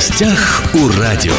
гостях 0.00 0.62
у 0.72 0.88
радио. 0.98 1.34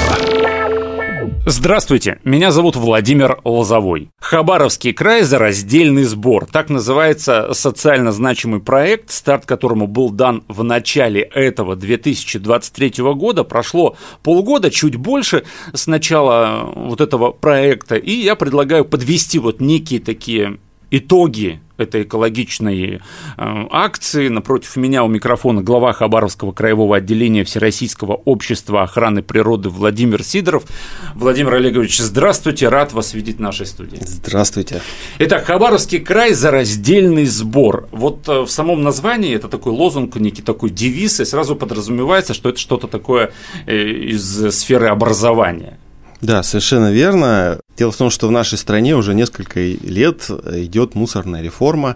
Здравствуйте, 1.48 2.20
меня 2.24 2.52
зовут 2.52 2.76
Владимир 2.76 3.40
Лозовой. 3.44 4.10
Хабаровский 4.20 4.94
край 4.94 5.24
за 5.24 5.40
раздельный 5.40 6.04
сбор. 6.04 6.46
Так 6.46 6.70
называется 6.70 7.54
социально 7.54 8.12
значимый 8.12 8.60
проект, 8.60 9.10
старт 9.10 9.48
которому 9.48 9.88
был 9.88 10.12
дан 10.12 10.44
в 10.48 10.64
начале 10.64 11.22
этого 11.22 11.76
2023 11.76 12.94
года. 13.16 13.44
Прошло 13.44 13.98
полгода, 14.22 14.70
чуть 14.70 14.96
больше 14.96 15.44
с 15.74 15.88
начала 15.88 16.72
вот 16.76 17.02
этого 17.02 17.32
проекта. 17.32 17.96
И 17.96 18.12
я 18.12 18.36
предлагаю 18.36 18.86
подвести 18.86 19.40
вот 19.40 19.60
некие 19.60 20.00
такие 20.00 20.60
итоги 20.92 21.60
этой 21.78 22.04
экологичной 22.04 22.96
э, 22.96 23.00
акции. 23.72 24.28
Напротив 24.28 24.76
меня 24.76 25.04
у 25.04 25.08
микрофона 25.08 25.62
глава 25.62 25.94
Хабаровского 25.94 26.52
краевого 26.52 26.98
отделения 26.98 27.44
Всероссийского 27.44 28.14
общества 28.14 28.84
охраны 28.84 29.24
природы 29.24 29.70
Владимир 29.70 30.24
Сидоров. 30.24 30.64
Владимир 31.16 31.56
Олегович, 31.56 32.00
здравствуйте, 32.00 32.70
рад 32.70 32.94
вас 32.94 33.14
видеть 33.14 33.38
в 33.38 33.42
нашей 33.42 33.66
студии. 33.66 34.00
Здравствуйте. 34.02 34.82
Итак, 35.20 35.46
Хабаровский 35.46 36.00
край 36.00 36.34
за 36.34 36.52
раздельный 36.52 37.26
сбор. 37.26 37.88
Вот 37.92 38.28
э, 38.28 38.42
в 38.42 38.50
самом 38.50 38.84
названии 38.84 39.34
это 39.34 39.48
такой 39.48 39.74
лозунг, 39.74 40.16
некий 40.18 40.42
такой 40.42 40.70
девиз, 40.70 41.20
и 41.20 41.26
сразу 41.26 41.56
подразумевается, 41.56 42.34
что 42.34 42.50
это 42.50 42.60
что-то 42.60 42.88
такое 42.88 43.32
э, 43.66 43.76
из 43.76 44.54
сферы 44.56 44.88
образования. 44.88 45.80
Да, 46.22 46.44
совершенно 46.44 46.92
верно. 46.92 47.61
Дело 47.78 47.92
в 47.92 47.98
том, 47.98 48.10
что 48.10 48.28
в 48.28 48.32
нашей 48.32 48.58
стране 48.58 48.96
уже 48.96 49.14
несколько 49.16 49.60
лет 49.60 50.30
идет 50.30 50.94
мусорная 50.94 51.42
реформа. 51.42 51.96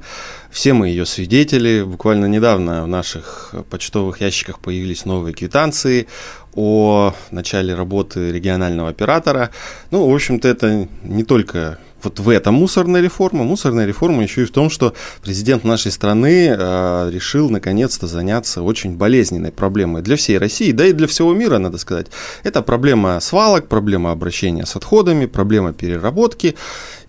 Все 0.49 0.73
мы 0.73 0.88
ее 0.88 1.05
свидетели. 1.05 1.84
Буквально 1.84 2.25
недавно 2.25 2.84
в 2.84 2.88
наших 2.88 3.53
почтовых 3.70 4.21
ящиках 4.21 4.59
появились 4.59 5.05
новые 5.05 5.34
квитанции 5.34 6.07
о 6.55 7.13
начале 7.29 7.76
работы 7.76 8.31
регионального 8.31 8.90
оператора. 8.90 9.51
Ну, 9.91 10.09
в 10.09 10.15
общем-то, 10.15 10.48
это 10.48 10.87
не 11.03 11.23
только 11.23 11.77
вот 12.05 12.20
в 12.20 12.29
этом 12.29 12.55
мусорная 12.55 13.01
реформа. 13.01 13.43
Мусорная 13.43 13.85
реформа 13.85 14.23
еще 14.23 14.43
и 14.43 14.45
в 14.45 14.51
том, 14.51 14.70
что 14.70 14.93
президент 15.21 15.63
нашей 15.63 15.91
страны 15.91 16.47
э, 16.47 17.09
решил 17.12 17.49
наконец-то 17.49 18.07
заняться 18.07 18.62
очень 18.62 18.95
болезненной 18.95 19.51
проблемой 19.51 20.01
для 20.01 20.15
всей 20.15 20.37
России, 20.37 20.71
да 20.71 20.85
и 20.85 20.93
для 20.93 21.07
всего 21.07 21.34
мира, 21.34 21.57
надо 21.57 21.77
сказать. 21.77 22.07
Это 22.43 22.62
проблема 22.62 23.20
свалок, 23.20 23.67
проблема 23.67 24.12
обращения 24.12 24.65
с 24.65 24.75
отходами, 24.75 25.25
проблема 25.25 25.73
переработки. 25.73 26.55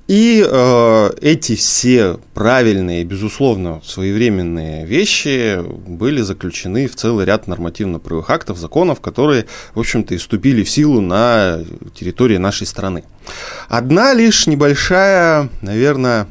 И 0.07 0.47
э, 0.49 1.11
эти 1.21 1.57
все 1.57 2.19
правильные, 2.33 3.03
безусловно, 3.03 3.83
своевременные 3.85 4.87
вещи 4.87 5.61
были 5.61 6.21
заключены 6.21 6.87
в 6.87 6.95
целый 6.95 7.27
ряд 7.27 7.49
нормативно-правовых 7.49 8.31
актов, 8.31 8.57
законов, 8.57 9.01
которые, 9.01 9.47
в 9.75 9.81
общем-то, 9.81 10.15
и 10.15 10.19
вступили 10.19 10.63
в 10.63 10.71
силу 10.71 11.01
на 11.01 11.61
территории 11.95 12.37
нашей 12.37 12.69
страны. 12.69 13.03
Одна 13.69 14.15
лишь 14.15 14.47
небольшая, 14.47 15.49
наверное, 15.61 16.29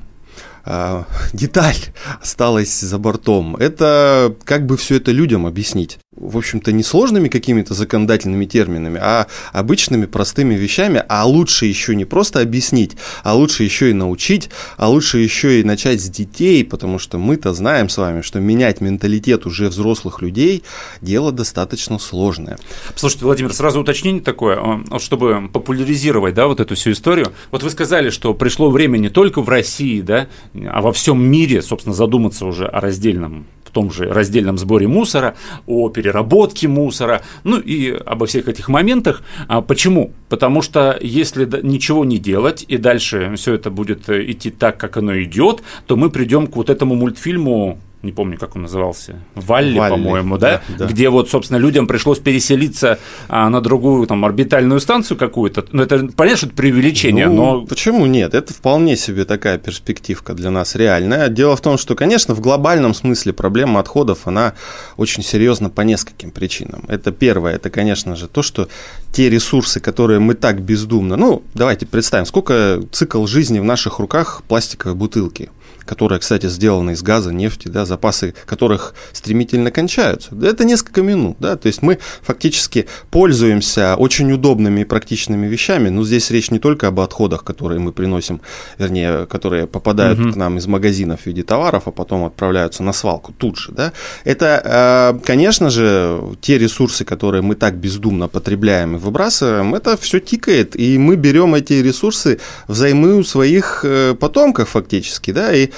э, 0.65 1.03
деталь 1.33 1.75
осталась 2.21 2.79
за 2.79 2.97
бортом. 2.97 3.57
Это 3.57 4.33
как 4.45 4.65
бы 4.65 4.77
все 4.77 4.95
это 4.95 5.11
людям 5.11 5.45
объяснить 5.45 5.99
в 6.15 6.37
общем-то, 6.37 6.71
не 6.71 6.83
сложными 6.83 7.27
какими-то 7.27 7.73
законодательными 7.73 8.45
терминами, 8.45 8.99
а 9.01 9.27
обычными 9.51 10.05
простыми 10.05 10.55
вещами, 10.55 11.03
а 11.07 11.25
лучше 11.25 11.65
еще 11.65 11.95
не 11.95 12.05
просто 12.05 12.41
объяснить, 12.41 12.95
а 13.23 13.35
лучше 13.35 13.63
еще 13.63 13.89
и 13.89 13.93
научить, 13.93 14.49
а 14.77 14.89
лучше 14.89 15.19
еще 15.19 15.59
и 15.59 15.63
начать 15.63 16.01
с 16.01 16.09
детей, 16.09 16.63
потому 16.63 16.99
что 16.99 17.17
мы-то 17.17 17.53
знаем 17.53 17.89
с 17.89 17.97
вами, 17.97 18.21
что 18.21 18.39
менять 18.39 18.81
менталитет 18.81 19.45
уже 19.45 19.69
взрослых 19.69 20.21
людей– 20.21 20.63
дело 21.01 21.31
достаточно 21.31 21.99
сложное. 21.99 22.57
Слушайте, 22.95 23.25
Владимир, 23.25 23.53
сразу 23.53 23.81
уточнение 23.81 24.21
такое, 24.21 24.57
а, 24.59 24.99
чтобы 24.99 25.49
популяризировать, 25.51 26.33
да, 26.33 26.47
вот 26.47 26.59
эту 26.59 26.75
всю 26.75 26.91
историю. 26.91 27.33
Вот 27.51 27.63
вы 27.63 27.69
сказали, 27.69 28.09
что 28.09 28.33
пришло 28.33 28.69
время 28.69 28.97
не 28.97 29.09
только 29.09 29.41
в 29.41 29.49
России, 29.49 30.01
да, 30.01 30.27
а 30.53 30.81
во 30.81 30.91
всем 30.91 31.21
мире, 31.21 31.61
собственно, 31.61 31.95
задуматься 31.95 32.45
уже 32.45 32.65
о 32.65 32.79
раздельном 32.79 33.45
том 33.75 33.91
же 33.91 34.05
раздельном 34.05 34.57
сборе 34.57 34.87
мусора, 34.87 35.35
о 35.67 35.89
переработке 35.89 36.69
мусора, 36.69 37.21
ну 37.43 37.59
и 37.59 37.91
обо 37.91 38.25
всех 38.25 38.47
этих 38.47 38.69
моментах. 38.69 39.21
А 39.49 39.61
почему? 39.61 40.13
Потому 40.29 40.61
что 40.61 40.97
если 41.01 41.45
ничего 41.61 42.05
не 42.05 42.17
делать 42.17 42.63
и 42.69 42.77
дальше 42.77 43.33
все 43.35 43.55
это 43.55 43.69
будет 43.69 44.07
э, 44.07 44.31
идти 44.31 44.49
так, 44.49 44.77
как 44.77 44.95
оно 44.95 45.21
идет, 45.21 45.61
то 45.87 45.97
мы 45.97 46.09
придем 46.09 46.47
к 46.47 46.55
вот 46.55 46.69
этому 46.69 46.95
мультфильму 46.95 47.77
не 48.05 48.11
помню, 48.11 48.37
как 48.37 48.55
он 48.55 48.61
назывался, 48.61 49.19
Валли, 49.33 49.77
Валли 49.77 49.91
по-моему, 49.91 50.37
да? 50.37 50.61
Да, 50.69 50.85
да? 50.85 50.85
Где 50.85 51.09
вот, 51.09 51.29
собственно, 51.29 51.57
людям 51.57 51.87
пришлось 51.87 52.19
переселиться 52.19 52.99
а, 53.27 53.49
на 53.49 53.59
другую 53.61 54.07
там 54.07 54.23
орбитальную 54.23 54.79
станцию 54.79 55.17
какую-то. 55.17 55.65
Ну, 55.71 55.83
это, 55.83 56.07
понятно, 56.15 56.37
что 56.37 56.47
это 56.47 56.55
преувеличение, 56.55 57.27
ну, 57.27 57.35
но... 57.35 57.65
Почему 57.65 58.05
нет? 58.05 58.33
Это 58.33 58.53
вполне 58.53 58.95
себе 58.95 59.25
такая 59.25 59.57
перспективка 59.57 60.33
для 60.33 60.51
нас 60.51 60.75
реальная. 60.75 61.27
Дело 61.27 61.55
в 61.55 61.61
том, 61.61 61.77
что, 61.77 61.95
конечно, 61.95 62.35
в 62.35 62.39
глобальном 62.39 62.93
смысле 62.93 63.33
проблема 63.33 63.79
отходов, 63.79 64.27
она 64.27 64.53
очень 64.97 65.23
серьезна 65.23 65.69
по 65.69 65.81
нескольким 65.81 66.31
причинам. 66.31 66.85
Это 66.87 67.11
первое, 67.11 67.55
это, 67.55 67.69
конечно 67.69 68.15
же, 68.15 68.27
то, 68.27 68.41
что 68.43 68.69
те 69.11 69.29
ресурсы, 69.29 69.79
которые 69.79 70.19
мы 70.19 70.35
так 70.35 70.61
бездумно... 70.61 71.15
Ну, 71.17 71.43
давайте 71.53 71.85
представим, 71.85 72.25
сколько 72.25 72.81
цикл 72.91 73.25
жизни 73.25 73.59
в 73.59 73.63
наших 73.63 73.99
руках 73.99 74.43
пластиковой 74.47 74.95
бутылки– 74.95 75.49
которая, 75.85 76.19
кстати, 76.19 76.47
сделана 76.47 76.91
из 76.91 77.01
газа, 77.01 77.33
нефти, 77.33 77.67
да, 77.67 77.85
запасы 77.85 78.33
которых 78.45 78.95
стремительно 79.13 79.71
кончаются. 79.71 80.35
Это 80.41 80.65
несколько 80.65 81.01
минут, 81.01 81.37
да, 81.39 81.55
то 81.55 81.67
есть 81.67 81.81
мы 81.81 81.99
фактически 82.21 82.87
пользуемся 83.11 83.95
очень 83.95 84.31
удобными 84.31 84.81
и 84.81 84.83
практичными 84.83 85.47
вещами, 85.47 85.89
но 85.89 86.03
здесь 86.03 86.31
речь 86.31 86.51
не 86.51 86.59
только 86.59 86.87
об 86.87 86.99
отходах, 86.99 87.43
которые 87.43 87.79
мы 87.79 87.91
приносим, 87.91 88.41
вернее, 88.77 89.25
которые 89.27 89.67
попадают 89.67 90.19
угу. 90.19 90.33
к 90.33 90.35
нам 90.35 90.57
из 90.57 90.67
магазинов 90.67 91.21
в 91.21 91.25
виде 91.25 91.43
товаров, 91.43 91.83
а 91.85 91.91
потом 91.91 92.25
отправляются 92.25 92.83
на 92.83 92.93
свалку 92.93 93.33
тут 93.37 93.57
же, 93.57 93.71
да. 93.71 93.93
Это, 94.23 95.13
э, 95.15 95.25
конечно 95.25 95.69
же, 95.69 96.21
те 96.41 96.57
ресурсы, 96.57 97.05
которые 97.05 97.41
мы 97.41 97.55
так 97.55 97.75
бездумно 97.75 98.27
потребляем 98.27 98.95
и 98.95 98.99
выбрасываем, 98.99 99.75
это 99.75 99.97
все 99.97 100.19
тикает, 100.19 100.75
и 100.79 100.97
мы 100.97 101.15
берем 101.15 101.55
эти 101.55 101.73
ресурсы 101.73 102.39
взаймы 102.67 103.15
у 103.15 103.23
своих 103.23 103.81
э, 103.83 104.15
потомков 104.19 104.69
фактически, 104.69 105.31
да, 105.31 105.53
и 105.53 105.69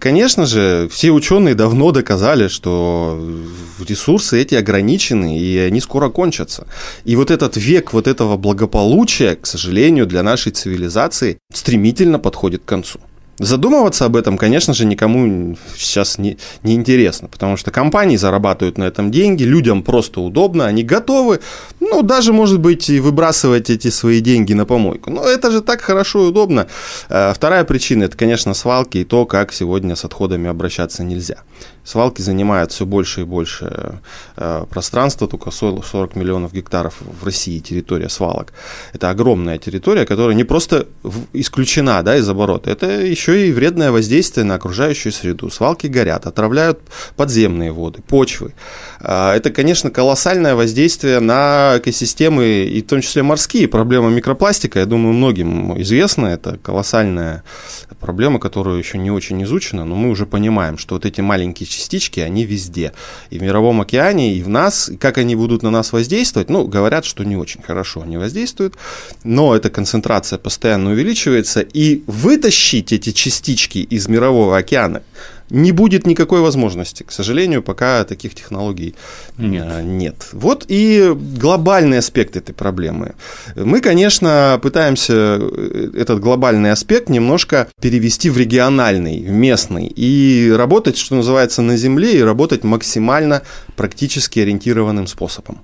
конечно 0.00 0.46
же, 0.46 0.88
все 0.90 1.10
ученые 1.10 1.54
давно 1.54 1.92
доказали, 1.92 2.48
что 2.48 3.18
ресурсы 3.86 4.40
эти 4.40 4.54
ограничены, 4.54 5.38
и 5.38 5.58
они 5.58 5.80
скоро 5.80 6.08
кончатся. 6.08 6.66
И 7.04 7.16
вот 7.16 7.30
этот 7.30 7.56
век 7.56 7.92
вот 7.92 8.06
этого 8.06 8.36
благополучия, 8.36 9.36
к 9.36 9.46
сожалению, 9.46 10.06
для 10.06 10.22
нашей 10.22 10.52
цивилизации 10.52 11.38
стремительно 11.52 12.18
подходит 12.18 12.62
к 12.62 12.68
концу. 12.68 13.00
Задумываться 13.38 14.06
об 14.06 14.16
этом, 14.16 14.38
конечно 14.38 14.72
же, 14.72 14.86
никому 14.86 15.56
сейчас 15.76 16.16
не, 16.16 16.38
не 16.62 16.74
интересно, 16.74 17.28
потому 17.28 17.58
что 17.58 17.70
компании 17.70 18.16
зарабатывают 18.16 18.78
на 18.78 18.84
этом 18.84 19.10
деньги, 19.10 19.42
людям 19.42 19.82
просто 19.82 20.22
удобно, 20.22 20.64
они 20.64 20.82
готовы, 20.82 21.40
ну, 21.80 22.02
даже, 22.02 22.32
может 22.32 22.60
быть, 22.60 22.88
и 22.88 22.98
выбрасывать 22.98 23.68
эти 23.68 23.88
свои 23.90 24.20
деньги 24.20 24.54
на 24.54 24.64
помойку. 24.64 25.10
Но 25.10 25.22
это 25.22 25.50
же 25.50 25.60
так 25.60 25.82
хорошо 25.82 26.24
и 26.24 26.28
удобно. 26.28 26.66
Э, 27.10 27.32
вторая 27.34 27.64
причина– 27.64 28.04
это, 28.04 28.16
конечно, 28.16 28.54
свалки 28.54 28.98
и 28.98 29.04
то, 29.04 29.26
как 29.26 29.52
сегодня 29.52 29.96
с 29.96 30.04
отходами 30.04 30.48
обращаться 30.48 31.04
нельзя. 31.04 31.36
Свалки 31.86 32.20
занимают 32.20 32.72
все 32.72 32.84
больше 32.84 33.20
и 33.20 33.24
больше 33.24 34.00
э, 34.36 34.64
пространства, 34.68 35.28
только 35.28 35.52
40 35.52 36.16
миллионов 36.16 36.52
гектаров 36.52 36.94
в 37.00 37.24
России 37.24 37.60
территория 37.60 38.08
свалок. 38.08 38.52
Это 38.92 39.10
огромная 39.10 39.58
территория, 39.58 40.04
которая 40.04 40.34
не 40.34 40.42
просто 40.42 40.88
исключена 41.32 42.02
да, 42.02 42.16
из 42.16 42.28
оборота, 42.28 42.70
это 42.70 42.86
еще 42.86 43.46
и 43.48 43.52
вредное 43.52 43.92
воздействие 43.92 44.44
на 44.44 44.56
окружающую 44.56 45.12
среду. 45.12 45.48
Свалки 45.48 45.86
горят, 45.86 46.26
отравляют 46.26 46.80
подземные 47.14 47.70
воды, 47.70 48.02
почвы. 48.02 48.52
Э, 49.00 49.30
это, 49.30 49.50
конечно, 49.50 49.90
колоссальное 49.90 50.56
воздействие 50.56 51.20
на 51.20 51.74
экосистемы, 51.78 52.64
и 52.64 52.82
в 52.82 52.86
том 52.86 53.00
числе 53.00 53.22
морские. 53.22 53.68
Проблема 53.68 54.10
микропластика, 54.10 54.80
я 54.80 54.86
думаю, 54.86 55.14
многим 55.14 55.80
известна. 55.80 56.26
Это 56.26 56.58
колоссальная 56.58 57.44
проблема, 58.00 58.40
которая 58.40 58.76
еще 58.76 58.98
не 58.98 59.12
очень 59.12 59.40
изучена, 59.44 59.84
но 59.84 59.94
мы 59.94 60.10
уже 60.10 60.26
понимаем, 60.26 60.78
что 60.78 60.96
вот 60.96 61.06
эти 61.06 61.20
маленькие 61.20 61.75
частички, 61.76 62.20
они 62.20 62.44
везде. 62.44 62.92
И 63.30 63.38
в 63.38 63.42
Мировом 63.42 63.80
океане, 63.80 64.34
и 64.34 64.42
в 64.42 64.48
нас. 64.48 64.90
Как 64.98 65.18
они 65.18 65.36
будут 65.36 65.62
на 65.62 65.70
нас 65.70 65.92
воздействовать? 65.92 66.50
Ну, 66.50 66.66
говорят, 66.66 67.04
что 67.04 67.24
не 67.24 67.36
очень 67.36 67.62
хорошо 67.62 68.02
они 68.02 68.16
воздействуют, 68.16 68.74
но 69.24 69.54
эта 69.54 69.70
концентрация 69.70 70.38
постоянно 70.38 70.90
увеличивается, 70.90 71.60
и 71.60 72.02
вытащить 72.06 72.92
эти 72.92 73.12
частички 73.12 73.78
из 73.78 74.08
Мирового 74.08 74.56
океана 74.56 75.02
не 75.50 75.72
будет 75.72 76.06
никакой 76.06 76.40
возможности. 76.40 77.02
К 77.02 77.12
сожалению, 77.12 77.62
пока 77.62 78.04
таких 78.04 78.34
технологий 78.34 78.94
нет. 79.38 79.66
А, 79.68 79.82
нет. 79.82 80.28
Вот 80.32 80.64
и 80.68 81.12
глобальный 81.14 81.98
аспект 81.98 82.36
этой 82.36 82.54
проблемы. 82.54 83.14
Мы, 83.54 83.80
конечно, 83.80 84.58
пытаемся 84.62 85.38
э, 85.40 85.90
этот 85.96 86.20
глобальный 86.20 86.72
аспект 86.72 87.08
немножко 87.08 87.68
перевести 87.80 88.30
в 88.30 88.38
региональный, 88.38 89.20
в 89.22 89.30
местный, 89.30 89.86
и 89.86 90.50
работать, 90.50 90.96
что 90.96 91.14
называется, 91.14 91.62
на 91.62 91.76
земле, 91.76 92.18
и 92.18 92.22
работать 92.22 92.64
максимально 92.64 93.42
практически 93.76 94.40
ориентированным 94.40 95.06
способом. 95.06 95.60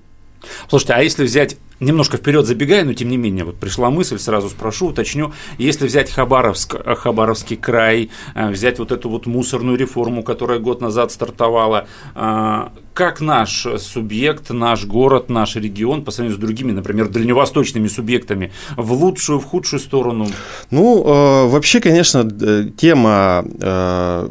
Слушайте, 0.68 0.94
а 0.94 1.02
если 1.02 1.24
взять 1.24 1.56
немножко 1.80 2.16
вперед 2.16 2.46
забегая, 2.46 2.84
но 2.84 2.92
тем 2.94 3.08
не 3.08 3.16
менее, 3.16 3.44
вот 3.44 3.56
пришла 3.56 3.90
мысль, 3.90 4.18
сразу 4.18 4.48
спрошу, 4.48 4.88
уточню. 4.88 5.32
Если 5.58 5.86
взять 5.86 6.10
Хабаровск, 6.10 6.76
Хабаровский 6.98 7.56
край, 7.56 8.10
э, 8.34 8.50
взять 8.50 8.78
вот 8.78 8.92
эту 8.92 9.08
вот 9.08 9.26
мусорную 9.26 9.76
реформу, 9.76 10.22
которая 10.22 10.58
год 10.58 10.80
назад 10.80 11.12
стартовала, 11.12 11.86
э, 12.14 12.68
как 12.94 13.20
наш 13.20 13.66
субъект, 13.78 14.50
наш 14.50 14.84
город, 14.84 15.30
наш 15.30 15.56
регион 15.56 16.04
по 16.04 16.10
сравнению 16.10 16.38
с 16.38 16.40
другими, 16.40 16.72
например, 16.72 17.08
дальневосточными 17.08 17.88
субъектами, 17.88 18.52
в 18.76 18.92
лучшую, 18.92 19.40
в 19.40 19.44
худшую 19.44 19.80
сторону? 19.80 20.28
Ну, 20.70 21.02
э, 21.02 21.46
вообще, 21.48 21.80
конечно, 21.80 22.30
тема 22.76 23.44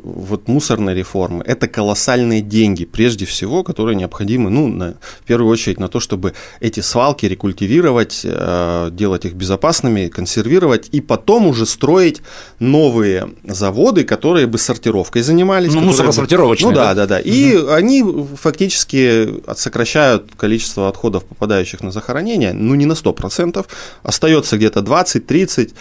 вот 0.03 0.47
мусорной 0.47 0.94
реформы– 0.94 1.44
это 1.47 1.67
колоссальные 1.67 2.41
деньги, 2.41 2.85
прежде 2.85 3.25
всего, 3.25 3.63
которые 3.63 3.95
необходимы, 3.95 4.49
ну, 4.49 4.67
на, 4.67 4.95
в 5.21 5.25
первую 5.25 5.51
очередь, 5.51 5.79
на 5.79 5.87
то, 5.87 5.99
чтобы 5.99 6.33
эти 6.59 6.81
свалки 6.81 7.25
рекультивировать, 7.31 8.22
э, 8.24 8.89
делать 8.92 9.25
их 9.25 9.33
безопасными, 9.33 10.07
консервировать, 10.07 10.89
и 10.92 11.01
потом 11.01 11.48
уже 11.48 11.66
строить 11.66 12.22
новые 12.60 13.30
заводы, 13.44 14.04
которые 14.04 14.45
бы 14.45 14.57
сортировкой 14.57 15.24
занимались. 15.24 15.74
Ну, 15.74 15.81
мусоросортировочные. 15.81 16.69
Ну, 16.69 16.75
да, 16.75 16.94
да, 16.94 17.07
да. 17.07 17.19
И 17.19 17.56
угу. 17.56 17.72
они 17.72 18.06
фактически 18.36 19.42
сокращают 19.56 20.31
количество 20.38 20.88
отходов, 20.88 21.24
попадающих 21.25 21.81
на 21.81 21.92
захоронение, 21.92 22.54
ну, 22.54 22.75
не 22.75 22.86
на 22.86 22.94
100%, 22.94 23.66
остается 24.04 24.57
где-то 24.57 24.81
20-30, 24.81 25.74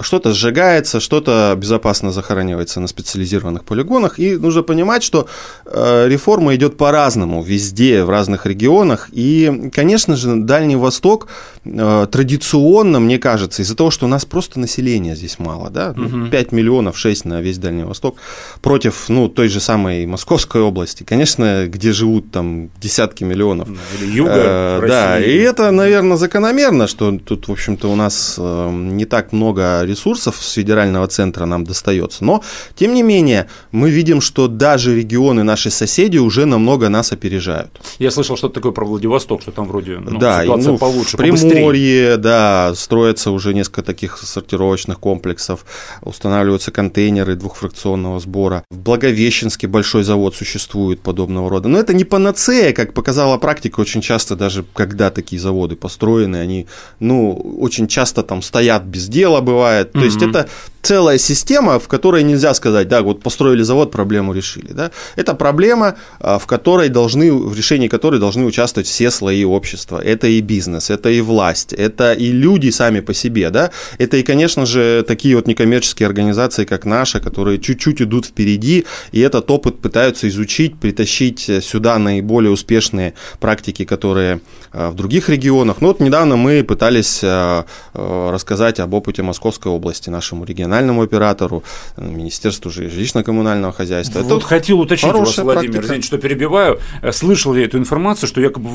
что-то 0.00 0.32
сжигается, 0.32 1.00
что-то 1.00 1.54
безопасно 1.56 2.12
захоранивается 2.12 2.80
на 2.80 2.86
специализированных 2.86 3.64
полигонах. 3.64 4.18
И 4.18 4.36
нужно 4.36 4.62
понимать, 4.62 5.02
что 5.02 5.26
э, 5.66 6.08
реформа 6.08 6.54
идет 6.54 6.76
по-разному 6.76 7.42
везде, 7.42 8.04
в 8.04 8.10
разных 8.10 8.46
регионах. 8.46 9.08
И, 9.12 9.70
конечно 9.74 10.16
же, 10.16 10.36
Дальний 10.36 10.76
Восток 10.76 11.28
э, 11.64 12.06
традиционно, 12.10 13.00
мне 13.00 13.18
кажется, 13.18 13.62
из-за 13.62 13.76
того, 13.76 13.90
что 13.90 14.06
у 14.06 14.08
нас 14.08 14.24
просто 14.24 14.60
населения 14.60 15.16
здесь 15.16 15.38
мало, 15.38 15.70
да, 15.70 15.94
угу. 15.96 16.28
5 16.30 16.52
миллионов, 16.52 16.96
6 16.96 17.24
на 17.24 17.40
весь 17.40 17.58
Дальний 17.58 17.84
Восток, 17.84 18.18
против, 18.62 19.08
ну, 19.08 19.28
той 19.28 19.48
же 19.48 19.60
самой 19.60 20.06
Московской 20.06 20.60
области, 20.60 21.02
конечно, 21.02 21.66
где 21.66 21.92
живут 21.92 22.30
там 22.30 22.70
десятки 22.80 23.24
миллионов. 23.24 23.68
Или 24.00 24.10
юга 24.10 24.32
э, 24.34 24.84
Да, 24.86 25.18
и 25.18 25.36
это, 25.38 25.70
наверное, 25.70 26.16
закономерно, 26.16 26.86
что 26.86 27.18
тут, 27.18 27.48
в 27.48 27.52
общем-то, 27.52 27.90
у 27.90 27.96
нас 27.96 28.36
э, 28.38 28.70
не 28.72 29.04
так 29.04 29.32
много 29.32 29.87
ресурсов 29.88 30.36
с 30.36 30.52
федерального 30.52 31.06
центра 31.08 31.46
нам 31.46 31.64
достается. 31.64 32.24
Но, 32.24 32.42
тем 32.74 32.94
не 32.94 33.02
менее, 33.02 33.48
мы 33.72 33.90
видим, 33.90 34.20
что 34.20 34.48
даже 34.48 34.94
регионы, 34.94 35.42
наши 35.42 35.70
соседи 35.70 36.18
уже 36.18 36.46
намного 36.46 36.88
нас 36.88 37.12
опережают. 37.12 37.70
Я 37.98 38.10
слышал 38.10 38.36
что-то 38.36 38.54
такое 38.54 38.72
про 38.72 38.84
Владивосток, 38.84 39.42
что 39.42 39.50
там 39.50 39.66
вроде 39.66 39.98
ну, 39.98 40.18
да, 40.18 40.42
ситуация 40.42 40.72
ну, 40.72 40.78
получше, 40.78 41.16
в 41.16 41.20
Приморье, 41.20 42.16
да, 42.16 42.72
строятся 42.74 43.30
уже 43.30 43.54
несколько 43.54 43.82
таких 43.82 44.18
сортировочных 44.18 44.98
комплексов, 44.98 45.64
устанавливаются 46.02 46.70
контейнеры 46.70 47.34
двухфракционного 47.34 48.20
сбора. 48.20 48.64
В 48.70 48.78
Благовещенске 48.78 49.66
большой 49.66 50.02
завод 50.02 50.36
существует 50.36 51.00
подобного 51.00 51.50
рода. 51.50 51.68
Но 51.68 51.78
это 51.78 51.94
не 51.94 52.04
панацея, 52.04 52.72
как 52.72 52.94
показала 52.94 53.38
практика, 53.38 53.80
очень 53.80 54.00
часто 54.00 54.36
даже 54.36 54.64
когда 54.74 55.10
такие 55.10 55.40
заводы 55.40 55.76
построены, 55.76 56.36
они, 56.36 56.66
ну, 57.00 57.32
очень 57.60 57.88
часто 57.88 58.22
там 58.22 58.42
стоят 58.42 58.84
без 58.84 59.08
дела, 59.08 59.40
бывает, 59.40 59.77
бывает. 59.84 59.92
То 59.92 59.98
mm-hmm. 59.98 60.04
есть 60.04 60.22
это 60.22 60.48
целая 60.82 61.18
система, 61.18 61.78
в 61.78 61.88
которой 61.88 62.22
нельзя 62.22 62.54
сказать, 62.54 62.88
да, 62.88 63.02
вот 63.02 63.22
построили 63.22 63.62
завод, 63.62 63.90
проблему 63.90 64.32
решили. 64.32 64.72
Да? 64.72 64.90
Это 65.16 65.34
проблема, 65.34 65.96
а, 66.20 66.38
в 66.38 66.46
которой 66.46 66.88
должны, 66.88 67.32
в 67.32 67.56
решении 67.56 67.88
которой 67.88 68.20
должны 68.20 68.44
участвовать 68.44 68.86
все 68.86 69.10
слои 69.10 69.44
общества. 69.44 70.00
Это 70.02 70.26
и 70.26 70.40
бизнес, 70.40 70.90
это 70.90 71.10
и 71.10 71.20
власть, 71.20 71.72
это 71.72 72.12
и 72.12 72.30
люди 72.30 72.70
сами 72.70 73.00
по 73.00 73.14
себе. 73.14 73.50
Да? 73.50 73.70
Это 73.98 74.16
и, 74.16 74.22
конечно 74.22 74.66
же, 74.66 75.04
такие 75.06 75.36
вот 75.36 75.46
некоммерческие 75.46 76.06
организации, 76.06 76.64
как 76.64 76.84
наша, 76.84 77.20
которые 77.20 77.58
чуть-чуть 77.58 78.02
идут 78.02 78.26
впереди, 78.26 78.86
и 79.12 79.20
этот 79.20 79.50
опыт 79.50 79.80
пытаются 79.80 80.28
изучить, 80.28 80.78
притащить 80.78 81.50
сюда 81.62 81.98
наиболее 81.98 82.50
успешные 82.50 83.14
практики, 83.40 83.84
которые 83.84 84.40
а, 84.72 84.90
в 84.90 84.94
других 84.94 85.28
регионах. 85.28 85.80
Ну 85.80 85.88
вот 85.88 86.00
недавно 86.00 86.36
мы 86.36 86.62
пытались 86.62 87.20
а, 87.22 87.64
рассказать 87.94 88.80
об 88.80 88.94
опыте 88.94 89.22
Московской 89.22 89.72
области 89.72 90.10
нашему 90.10 90.44
региональному 90.44 90.67
региональному 90.68 91.02
оператору, 91.02 91.62
Министерству 91.96 92.70
жилищно-коммунального 92.70 93.72
хозяйства. 93.72 94.20
Вот 94.20 94.38
Это 94.38 94.46
хотел 94.46 94.80
уточнить 94.80 95.12
вас, 95.12 95.38
Владимир, 95.38 95.72
практика. 95.72 95.86
извините, 95.86 96.06
что 96.06 96.18
перебиваю. 96.18 96.78
Э, 97.02 97.12
слышал 97.12 97.54
я 97.54 97.64
эту 97.64 97.78
информацию, 97.78 98.28
что 98.28 98.40
якобы 98.40 98.68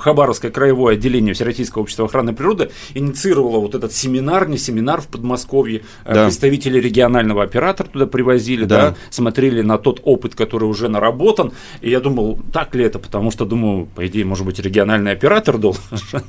Хабаровское 0.00 0.50
краевое 0.50 0.94
отделение 0.94 1.34
Всероссийского 1.34 1.82
общества 1.82 2.06
охраны 2.06 2.32
природы 2.32 2.70
инициировало 2.94 3.58
вот 3.58 3.74
этот 3.74 3.92
семинар, 3.92 4.48
не 4.48 4.58
семинар 4.58 5.00
в 5.00 5.08
Подмосковье. 5.08 5.82
Э, 6.04 6.14
да. 6.14 6.24
Представители 6.24 6.78
регионального 6.80 7.42
оператора 7.42 7.88
туда 7.88 8.06
привозили, 8.06 8.64
да. 8.64 8.90
да, 8.90 8.96
смотрели 9.10 9.62
на 9.62 9.78
тот 9.78 10.00
опыт, 10.04 10.34
который 10.34 10.64
уже 10.64 10.88
наработан. 10.88 11.52
И 11.82 11.90
я 11.90 12.00
думал, 12.00 12.38
так 12.52 12.74
ли 12.74 12.84
это, 12.84 12.98
потому 12.98 13.30
что, 13.30 13.44
думаю, 13.44 13.86
по 13.94 14.06
идее, 14.06 14.24
может 14.24 14.46
быть, 14.46 14.58
региональный 14.58 15.12
оператор 15.12 15.58
должен... 15.58 15.82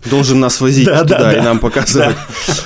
Должен 0.09 0.39
нас 0.39 0.59
возить 0.59 0.85
да, 0.87 1.03
туда 1.03 1.19
да, 1.19 1.33
и 1.33 1.35
да. 1.37 1.43
нам 1.43 1.59
показывать. 1.59 2.15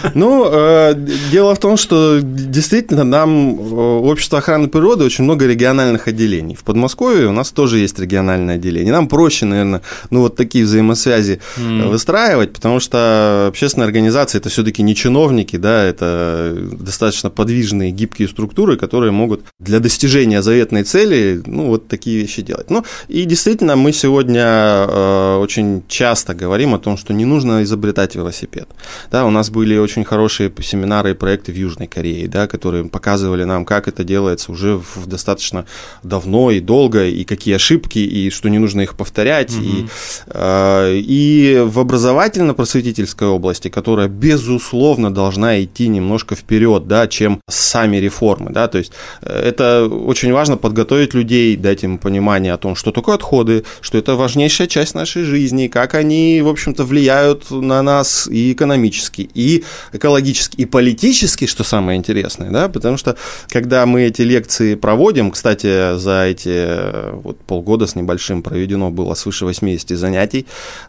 Да. 0.04 0.12
Ну, 0.16 0.50
э, 0.52 0.96
дело 1.32 1.54
в 1.54 1.60
том, 1.60 1.78
что 1.78 2.07
действительно 2.22 3.04
нам 3.04 3.60
э, 3.60 3.74
общество 4.10 4.40
охраны 4.40 4.68
природы 4.68 5.04
очень 5.04 5.24
много 5.24 5.46
региональных 5.46 6.08
отделений. 6.08 6.56
В 6.56 6.64
Подмосковье 6.64 7.28
у 7.28 7.32
нас 7.32 7.52
тоже 7.52 7.80
есть 7.80 8.00
региональное 8.00 8.56
отделение. 8.56 8.92
Нам 8.94 9.08
проще, 9.08 9.46
наверное, 9.46 9.82
ну 10.10 10.22
вот 10.22 10.36
такие 10.36 10.66
взаимосвязи 10.66 11.40
mm. 11.58 11.88
выстраивать, 11.90 12.54
потому 12.54 12.80
что 12.80 13.48
общественные 13.48 13.86
организации 13.86 14.38
это 14.38 14.50
все-таки 14.50 14.84
не 14.84 14.96
чиновники, 14.96 15.58
да, 15.58 15.84
это 15.84 16.56
достаточно 16.72 17.30
подвижные, 17.30 17.92
гибкие 17.92 18.28
структуры, 18.28 18.78
которые 18.78 19.12
могут 19.12 19.42
для 19.60 19.80
достижения 19.80 20.42
заветной 20.42 20.84
цели, 20.84 21.42
ну 21.46 21.68
вот 21.68 21.88
такие 21.88 22.20
вещи 22.20 22.42
делать. 22.42 22.70
Ну 22.70 22.84
и 23.08 23.26
действительно 23.26 23.76
мы 23.76 23.94
сегодня 23.94 24.44
э, 24.44 25.38
очень 25.38 25.84
часто 25.88 26.34
говорим 26.34 26.74
о 26.74 26.80
том, 26.80 26.98
что 26.98 27.14
не 27.14 27.26
нужно 27.26 27.64
изобретать 27.64 28.16
велосипед. 28.16 28.68
Да, 29.12 29.26
у 29.26 29.30
нас 29.30 29.50
были 29.50 29.78
очень 29.78 30.04
хорошие 30.04 30.52
семинары 30.62 31.12
и 31.12 31.14
проекты 31.14 31.52
в 31.52 31.56
Южной 31.56 31.88
Кореи, 31.98 32.28
да, 32.28 32.46
которые 32.46 32.86
показывали 32.86 33.44
нам, 33.44 33.66
как 33.66 33.88
это 33.88 34.04
делается 34.04 34.52
уже 34.52 34.78
в 34.78 35.08
достаточно 35.08 35.66
давно 36.04 36.52
и 36.52 36.60
долго, 36.60 37.08
и 37.08 37.24
какие 37.24 37.56
ошибки, 37.56 37.98
и 37.98 38.30
что 38.30 38.50
не 38.50 38.60
нужно 38.60 38.82
их 38.82 38.96
повторять. 38.96 39.52
Угу. 39.52 39.64
И, 39.64 39.86
э, 40.28 40.98
и 40.98 41.64
в 41.66 41.80
образовательно-просветительской 41.80 43.28
области, 43.28 43.70
которая, 43.70 44.08
безусловно, 44.08 45.12
должна 45.12 45.60
идти 45.64 45.88
немножко 45.88 46.36
вперед, 46.36 46.88
да, 46.88 47.08
чем 47.08 47.42
сами 47.50 47.98
реформы. 47.98 48.52
Да, 48.52 48.68
то 48.68 48.78
есть 48.78 48.92
э, 49.22 49.50
это 49.50 49.88
очень 49.88 50.32
важно 50.32 50.58
подготовить 50.58 51.16
людей, 51.16 51.56
дать 51.56 51.84
им 51.84 51.98
понимание 51.98 52.54
о 52.54 52.58
том, 52.58 52.76
что 52.76 52.92
такое 52.92 53.16
отходы, 53.16 53.64
что 53.82 53.98
это 53.98 54.16
важнейшая 54.16 54.68
часть 54.68 54.94
нашей 54.94 55.24
жизни, 55.24 55.68
как 55.68 55.96
они, 55.96 56.42
в 56.44 56.48
общем-то, 56.48 56.84
влияют 56.84 57.50
на 57.50 57.82
нас 57.82 58.28
и 58.28 58.52
экономически, 58.52 59.28
и 59.34 59.64
экологически, 59.94 60.58
и 60.58 60.66
политически, 60.66 61.48
что 61.48 61.64
самое 61.64 61.87
самое 61.88 62.00
интересное, 62.00 62.52
да, 62.52 62.68
потому 62.68 62.98
что 62.98 63.16
когда 63.48 63.86
мы 63.86 64.04
эти 64.04 64.22
лекции 64.22 64.76
проводим, 64.76 65.32
кстати, 65.32 65.98
за 65.98 66.26
эти 66.26 66.50
э, 66.50 67.12
вот 67.14 67.40
полгода 67.40 67.88
с 67.88 67.96
небольшим 67.96 68.44
проведено 68.44 68.92
было 68.92 69.14
свыше 69.14 69.46
80 69.46 69.98
занятий 69.98 70.46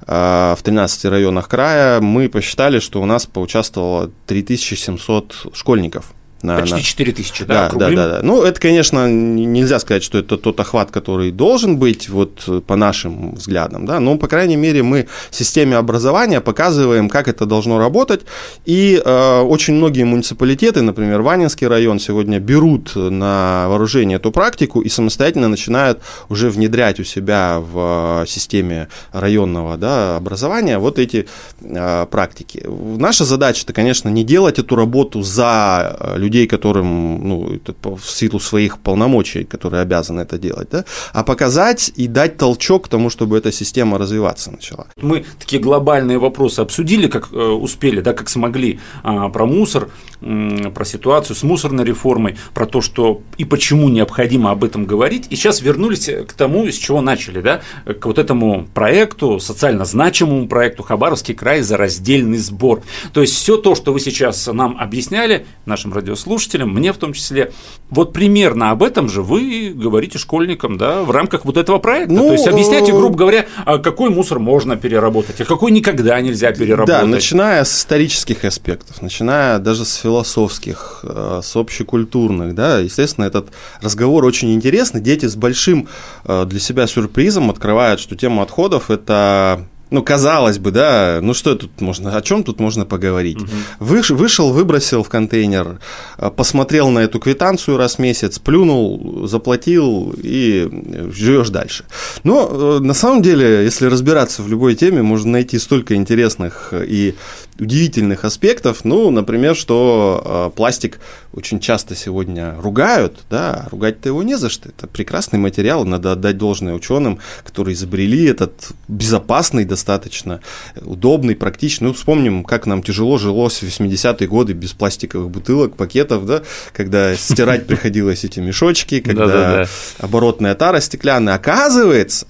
э, 0.08 0.54
в 0.58 0.62
13 0.62 1.04
районах 1.04 1.48
края, 1.48 2.00
мы 2.00 2.28
посчитали, 2.28 2.80
что 2.80 3.00
у 3.00 3.06
нас 3.06 3.26
поучаствовало 3.26 4.10
3700 4.26 5.50
школьников 5.52 6.12
на, 6.42 6.60
Почти 6.60 6.76
на... 6.76 6.82
4 6.82 7.12
тысячи, 7.12 7.44
да? 7.44 7.68
Да, 7.68 7.78
да, 7.78 7.90
да, 7.90 8.08
да. 8.08 8.20
Ну, 8.22 8.42
это, 8.42 8.60
конечно, 8.60 9.10
нельзя 9.10 9.78
сказать, 9.80 10.02
что 10.04 10.18
это 10.18 10.36
тот 10.36 10.60
охват, 10.60 10.90
который 10.90 11.32
должен 11.32 11.78
быть, 11.78 12.08
вот 12.08 12.64
по 12.66 12.76
нашим 12.76 13.34
взглядам, 13.34 13.86
да, 13.86 13.98
но, 13.98 14.16
по 14.16 14.28
крайней 14.28 14.56
мере, 14.56 14.82
мы 14.82 15.08
в 15.30 15.34
системе 15.34 15.76
образования 15.76 16.40
показываем, 16.40 17.08
как 17.08 17.26
это 17.26 17.44
должно 17.44 17.78
работать, 17.78 18.20
и 18.64 19.02
э, 19.04 19.40
очень 19.40 19.74
многие 19.74 20.04
муниципалитеты, 20.04 20.82
например, 20.82 21.22
Ванинский 21.22 21.66
район 21.66 21.98
сегодня 21.98 22.38
берут 22.38 22.94
на 22.94 23.66
вооружение 23.68 24.16
эту 24.16 24.30
практику 24.30 24.80
и 24.80 24.88
самостоятельно 24.88 25.48
начинают 25.48 26.00
уже 26.28 26.50
внедрять 26.50 27.00
у 27.00 27.04
себя 27.04 27.60
в 27.60 28.24
системе 28.28 28.88
районного 29.12 29.76
да, 29.76 30.16
образования 30.16 30.78
вот 30.78 31.00
эти 31.00 31.26
э, 31.60 32.06
практики. 32.10 32.64
Наша 32.66 33.24
задача, 33.24 33.62
это, 33.64 33.72
конечно, 33.72 34.08
не 34.08 34.22
делать 34.22 34.58
эту 34.60 34.76
работу 34.76 35.22
за 35.22 36.14
людей, 36.16 36.27
людей, 36.28 36.46
которым, 36.46 37.28
ну, 37.28 37.60
в 37.82 38.04
силу 38.04 38.40
своих 38.40 38.78
полномочий, 38.78 39.44
которые 39.44 39.82
обязаны 39.82 40.20
это 40.20 40.38
делать, 40.38 40.68
да, 40.70 40.84
а 41.14 41.22
показать 41.22 41.92
и 42.00 42.08
дать 42.08 42.36
толчок 42.36 42.84
к 42.84 42.88
тому, 42.88 43.10
чтобы 43.10 43.38
эта 43.38 43.52
система 43.52 43.98
развиваться 43.98 44.50
начала. 44.50 44.86
Мы 45.02 45.24
такие 45.38 45.62
глобальные 45.62 46.18
вопросы 46.18 46.60
обсудили, 46.60 47.08
как 47.08 47.32
э, 47.32 47.36
успели, 47.36 48.00
да, 48.00 48.12
как 48.12 48.28
смогли, 48.28 48.78
а, 49.02 49.28
про 49.28 49.46
мусор, 49.46 49.88
про 50.20 50.84
ситуацию 50.84 51.36
с 51.36 51.42
мусорной 51.42 51.84
реформой, 51.84 52.36
про 52.54 52.66
то, 52.66 52.80
что 52.80 53.22
и 53.36 53.44
почему 53.44 53.88
необходимо 53.88 54.50
об 54.50 54.64
этом 54.64 54.84
говорить. 54.84 55.26
И 55.30 55.36
сейчас 55.36 55.60
вернулись 55.60 56.08
к 56.26 56.32
тому, 56.32 56.66
с 56.66 56.76
чего 56.76 57.00
начали, 57.00 57.40
да, 57.40 57.60
к 57.84 58.04
вот 58.06 58.18
этому 58.18 58.66
проекту, 58.74 59.38
социально 59.40 59.84
значимому 59.84 60.48
проекту 60.48 60.82
Хабаровский 60.82 61.34
край 61.34 61.62
за 61.62 61.76
раздельный 61.76 62.38
сбор. 62.38 62.82
То 63.12 63.20
есть 63.20 63.34
все 63.34 63.56
то, 63.56 63.74
что 63.74 63.92
вы 63.92 64.00
сейчас 64.00 64.46
нам 64.46 64.76
объясняли, 64.78 65.46
нашим 65.66 65.92
радиослушателям, 65.92 66.72
мне 66.72 66.92
в 66.92 66.96
том 66.96 67.12
числе, 67.12 67.52
вот 67.90 68.12
примерно 68.12 68.70
об 68.70 68.82
этом 68.82 69.08
же 69.08 69.22
вы 69.22 69.72
говорите 69.74 70.18
школьникам, 70.18 70.78
да, 70.78 71.02
в 71.02 71.10
рамках 71.10 71.44
вот 71.44 71.56
этого 71.56 71.78
проекта. 71.78 72.12
Ну, 72.14 72.26
то 72.26 72.32
есть 72.32 72.48
объясняйте, 72.48 72.92
грубо 72.92 73.16
говоря, 73.16 73.46
а 73.64 73.78
какой 73.78 74.10
мусор 74.10 74.38
можно 74.38 74.76
переработать, 74.76 75.40
а 75.40 75.44
какой 75.44 75.70
никогда 75.70 76.20
нельзя 76.20 76.52
переработать. 76.52 77.00
Да, 77.00 77.06
начиная 77.06 77.64
с 77.64 77.78
исторических 77.78 78.44
аспектов, 78.44 79.00
начиная 79.02 79.58
даже 79.58 79.84
с 79.84 80.07
философских, 80.08 81.00
э, 81.02 81.40
с 81.42 81.54
общекультурных, 81.54 82.54
да, 82.54 82.78
естественно, 82.78 83.26
этот 83.26 83.48
разговор 83.82 84.24
очень 84.24 84.54
интересный. 84.54 85.02
Дети 85.02 85.26
с 85.26 85.36
большим 85.36 85.86
э, 86.24 86.46
для 86.46 86.60
себя 86.60 86.86
сюрпризом 86.86 87.50
открывают, 87.50 88.00
что 88.00 88.16
тема 88.16 88.42
отходов– 88.42 88.90
это 88.90 89.66
ну, 89.90 90.02
казалось 90.02 90.58
бы, 90.58 90.70
да, 90.70 91.20
ну 91.22 91.34
что 91.34 91.54
тут 91.54 91.80
можно, 91.80 92.16
о 92.16 92.22
чем 92.22 92.44
тут 92.44 92.60
можно 92.60 92.84
поговорить? 92.84 93.40
Угу. 93.40 93.50
Выш, 93.80 94.10
вышел, 94.10 94.52
выбросил 94.52 95.02
в 95.02 95.08
контейнер, 95.08 95.80
э, 96.18 96.30
посмотрел 96.30 96.90
на 96.90 97.00
эту 97.00 97.18
квитанцию 97.18 97.76
раз 97.76 97.96
в 97.96 97.98
месяц, 97.98 98.38
плюнул, 98.38 99.26
заплатил 99.26 100.14
и 100.16 100.68
живешь 101.12 101.50
дальше. 101.50 101.84
Но 102.24 102.78
на 102.80 102.94
самом 102.94 103.22
деле, 103.22 103.64
если 103.64 103.86
разбираться 103.86 104.42
в 104.42 104.48
любой 104.48 104.74
теме, 104.74 105.02
можно 105.02 105.32
найти 105.32 105.58
столько 105.58 105.94
интересных 105.94 106.72
и 106.72 107.14
удивительных 107.58 108.24
аспектов, 108.24 108.84
ну, 108.84 109.10
например, 109.10 109.56
что 109.56 110.50
э, 110.52 110.56
пластик 110.56 111.00
очень 111.32 111.60
часто 111.60 111.94
сегодня 111.94 112.54
ругают, 112.60 113.20
да, 113.30 113.68
ругать-то 113.70 114.08
его 114.08 114.22
не 114.22 114.36
за 114.36 114.48
что, 114.48 114.68
это 114.68 114.86
прекрасный 114.86 115.38
материал, 115.38 115.84
надо 115.84 116.12
отдать 116.12 116.38
должное 116.38 116.74
ученым, 116.74 117.18
которые 117.44 117.74
изобрели 117.74 118.24
этот 118.24 118.70
безопасный, 118.86 119.64
достаточно 119.78 120.40
удобный, 120.80 121.36
практичный, 121.36 121.88
ну, 121.88 121.94
вспомним, 121.94 122.44
как 122.44 122.66
нам 122.66 122.82
тяжело 122.82 123.16
жилось 123.16 123.62
в 123.62 123.66
80-е 123.66 124.26
годы 124.26 124.52
без 124.52 124.72
пластиковых 124.72 125.30
бутылок, 125.30 125.76
пакетов, 125.76 126.26
да, 126.26 126.42
когда 126.72 127.14
стирать 127.16 127.66
приходилось 127.66 128.24
эти 128.24 128.40
мешочки, 128.40 129.00
когда 129.00 129.66
оборотная 129.98 130.54
тара 130.56 130.80
стеклянная, 130.80 131.34
оказывается, 131.34 132.26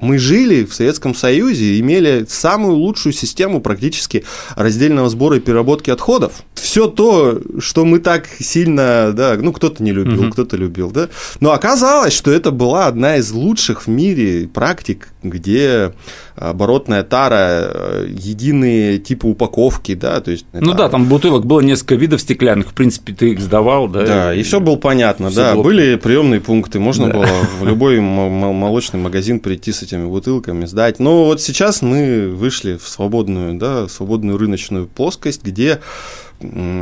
мы 0.00 0.18
жили 0.18 0.64
в 0.64 0.74
Советском 0.74 1.14
Союзе, 1.14 1.78
имели 1.80 2.24
самую 2.28 2.76
лучшую 2.76 3.12
систему 3.12 3.60
практически 3.60 4.24
раздельного 4.54 5.08
сбора 5.08 5.36
и 5.36 5.40
переработки 5.40 5.90
отходов. 5.90 6.44
Все 6.58 6.88
то, 6.88 7.40
что 7.58 7.84
мы 7.84 7.98
так 7.98 8.28
сильно, 8.40 9.12
да, 9.12 9.36
ну 9.40 9.52
кто-то 9.52 9.82
не 9.82 9.92
любил, 9.92 10.22
угу. 10.22 10.32
кто-то 10.32 10.56
любил, 10.56 10.90
да. 10.90 11.08
Но 11.40 11.52
оказалось, 11.52 12.12
что 12.12 12.30
это 12.30 12.50
была 12.50 12.86
одна 12.86 13.16
из 13.16 13.30
лучших 13.30 13.86
в 13.86 13.88
мире 13.88 14.48
практик, 14.48 15.08
где 15.22 15.92
оборотная 16.36 17.02
тара, 17.02 17.70
э, 17.72 18.06
единые 18.10 18.98
типы 18.98 19.26
упаковки, 19.26 19.94
да, 19.94 20.20
то 20.20 20.30
есть... 20.30 20.46
Ну 20.52 20.74
да, 20.74 20.88
там 20.88 21.06
бутылок 21.06 21.44
было 21.46 21.60
несколько 21.60 21.96
видов 21.96 22.20
стеклянных, 22.20 22.68
в 22.68 22.74
принципе, 22.74 23.12
ты 23.12 23.30
их 23.32 23.40
сдавал, 23.40 23.88
да? 23.88 24.06
Да, 24.06 24.34
и, 24.34 24.40
и 24.40 24.42
все 24.42 24.60
было 24.60 24.76
понятно, 24.76 25.30
да, 25.30 25.54
было... 25.54 25.62
были 25.64 25.96
приемные 25.96 26.40
пункты, 26.40 26.78
можно 26.78 27.08
да. 27.08 27.12
было 27.14 27.26
в 27.60 27.64
любой 27.66 28.00
молочный 28.00 29.00
магазин 29.00 29.40
прийти 29.40 29.72
с 29.72 29.82
этими 29.82 30.06
бутылками, 30.06 30.66
сдать. 30.66 31.00
Но 31.00 31.24
вот 31.24 31.40
сейчас 31.40 31.82
мы 31.82 32.28
вышли 32.28 32.76
в 32.76 32.88
свободную, 32.88 33.54
да, 33.54 33.88
свободную 33.88 34.38
рыночную 34.38 34.86
плоскость, 34.86 35.42
где 35.42 35.80